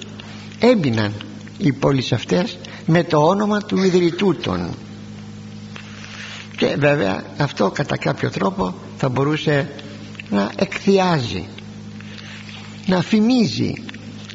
[0.58, 1.12] έμπαιναν
[1.58, 4.70] οι πόλεις αυτές με το όνομα του ιδρυτού των
[6.56, 9.70] και βέβαια αυτό κατά κάποιο τρόπο θα μπορούσε
[10.30, 11.48] να εκθιάζει
[12.86, 13.72] να φημίζει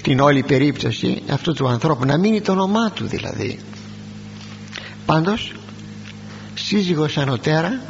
[0.01, 3.59] την όλη περίπτωση αυτού του ανθρώπου να μείνει το όνομά του δηλαδή.
[5.05, 5.51] Πάντως
[6.53, 7.81] σύζυγος ανωτέρα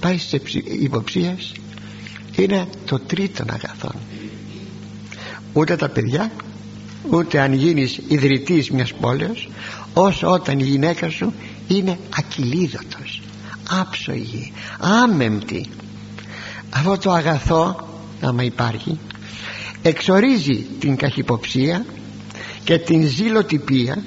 [0.00, 0.40] πάει σε
[0.80, 1.52] υποψίες
[2.36, 3.94] είναι το τρίτο αγαθόν.
[5.52, 6.30] Ούτε τα παιδιά
[7.10, 9.48] ούτε αν γίνεις ιδρυτής μιας πόλεως
[9.94, 11.32] όσο όταν η γυναίκα σου
[11.68, 13.22] είναι ακυλίδωτος
[13.68, 15.66] άψογη, άμεμπτη
[16.70, 17.88] αυτό το αγαθό
[18.20, 18.98] άμα υπάρχει
[19.82, 21.84] εξορίζει την καχυποψία
[22.64, 24.04] και την ζηλοτυπία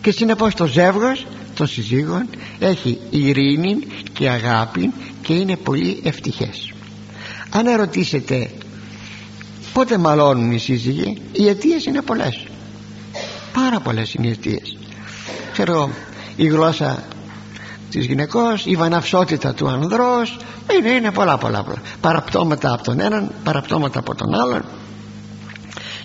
[0.00, 2.28] και συνεπώς το ζεύγος των συζύγων
[2.58, 3.78] έχει ειρήνη
[4.12, 4.92] και αγάπη
[5.22, 6.72] και είναι πολύ ευτυχές.
[7.50, 8.50] Αν ερωτήσετε
[9.72, 12.46] πότε μαλώνουν οι σύζυγοι οι αιτίες είναι πολλές.
[13.52, 14.76] Πάρα πολλές είναι οι αιτίες.
[15.52, 15.90] Ξέρω
[16.36, 17.04] η γλώσσα
[17.90, 20.36] της γυναικός η βαναυσότητα του ανδρός
[20.78, 21.82] είναι, είναι πολλά πολλά πολλά.
[22.00, 24.62] Παραπτώματα από τον έναν παραπτώματα από τον άλλον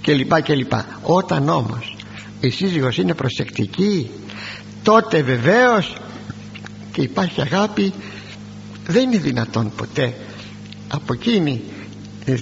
[0.02, 0.86] και λοιπά και λοιπά.
[1.02, 1.96] Όταν όμως
[2.40, 4.10] η σύζυγος είναι προσεκτική
[4.84, 5.96] τότε βεβαίως
[6.92, 7.94] και υπάρχει αγάπη
[8.88, 10.16] δεν είναι δυνατόν ποτέ
[10.88, 11.62] από εκείνη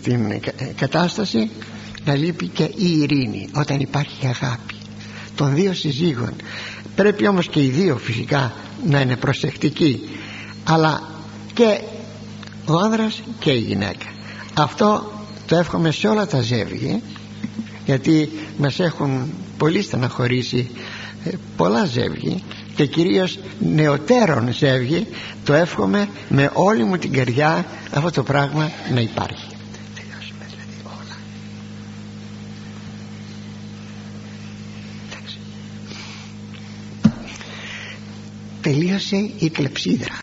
[0.04, 0.42] την
[0.76, 1.50] κατάσταση
[2.06, 4.74] να λείπει και η ειρήνη όταν υπάρχει αγάπη
[5.36, 6.34] των δύο συζύγων.
[6.96, 8.54] Πρέπει όμως και οι δύο φυσικά
[8.86, 10.10] να είναι προσεκτικοί
[10.64, 11.02] αλλά
[11.54, 11.80] και
[12.66, 14.06] ο άνδρας και η γυναίκα.
[14.54, 15.12] Αυτό
[15.46, 17.02] το εύχομαι σε όλα τα ζεύγη
[17.86, 20.70] γιατί μας έχουν πολύ στεναχωρήσει
[21.24, 22.44] ε, πολλά ζεύγη
[22.76, 25.08] και κυρίως νεωτέρων ζεύγη.
[25.44, 29.59] Το εύχομαι με όλη μου την καρδιά αυτό το πράγμα να υπάρχει
[38.62, 40.14] τελείωσε η κλεψίδρα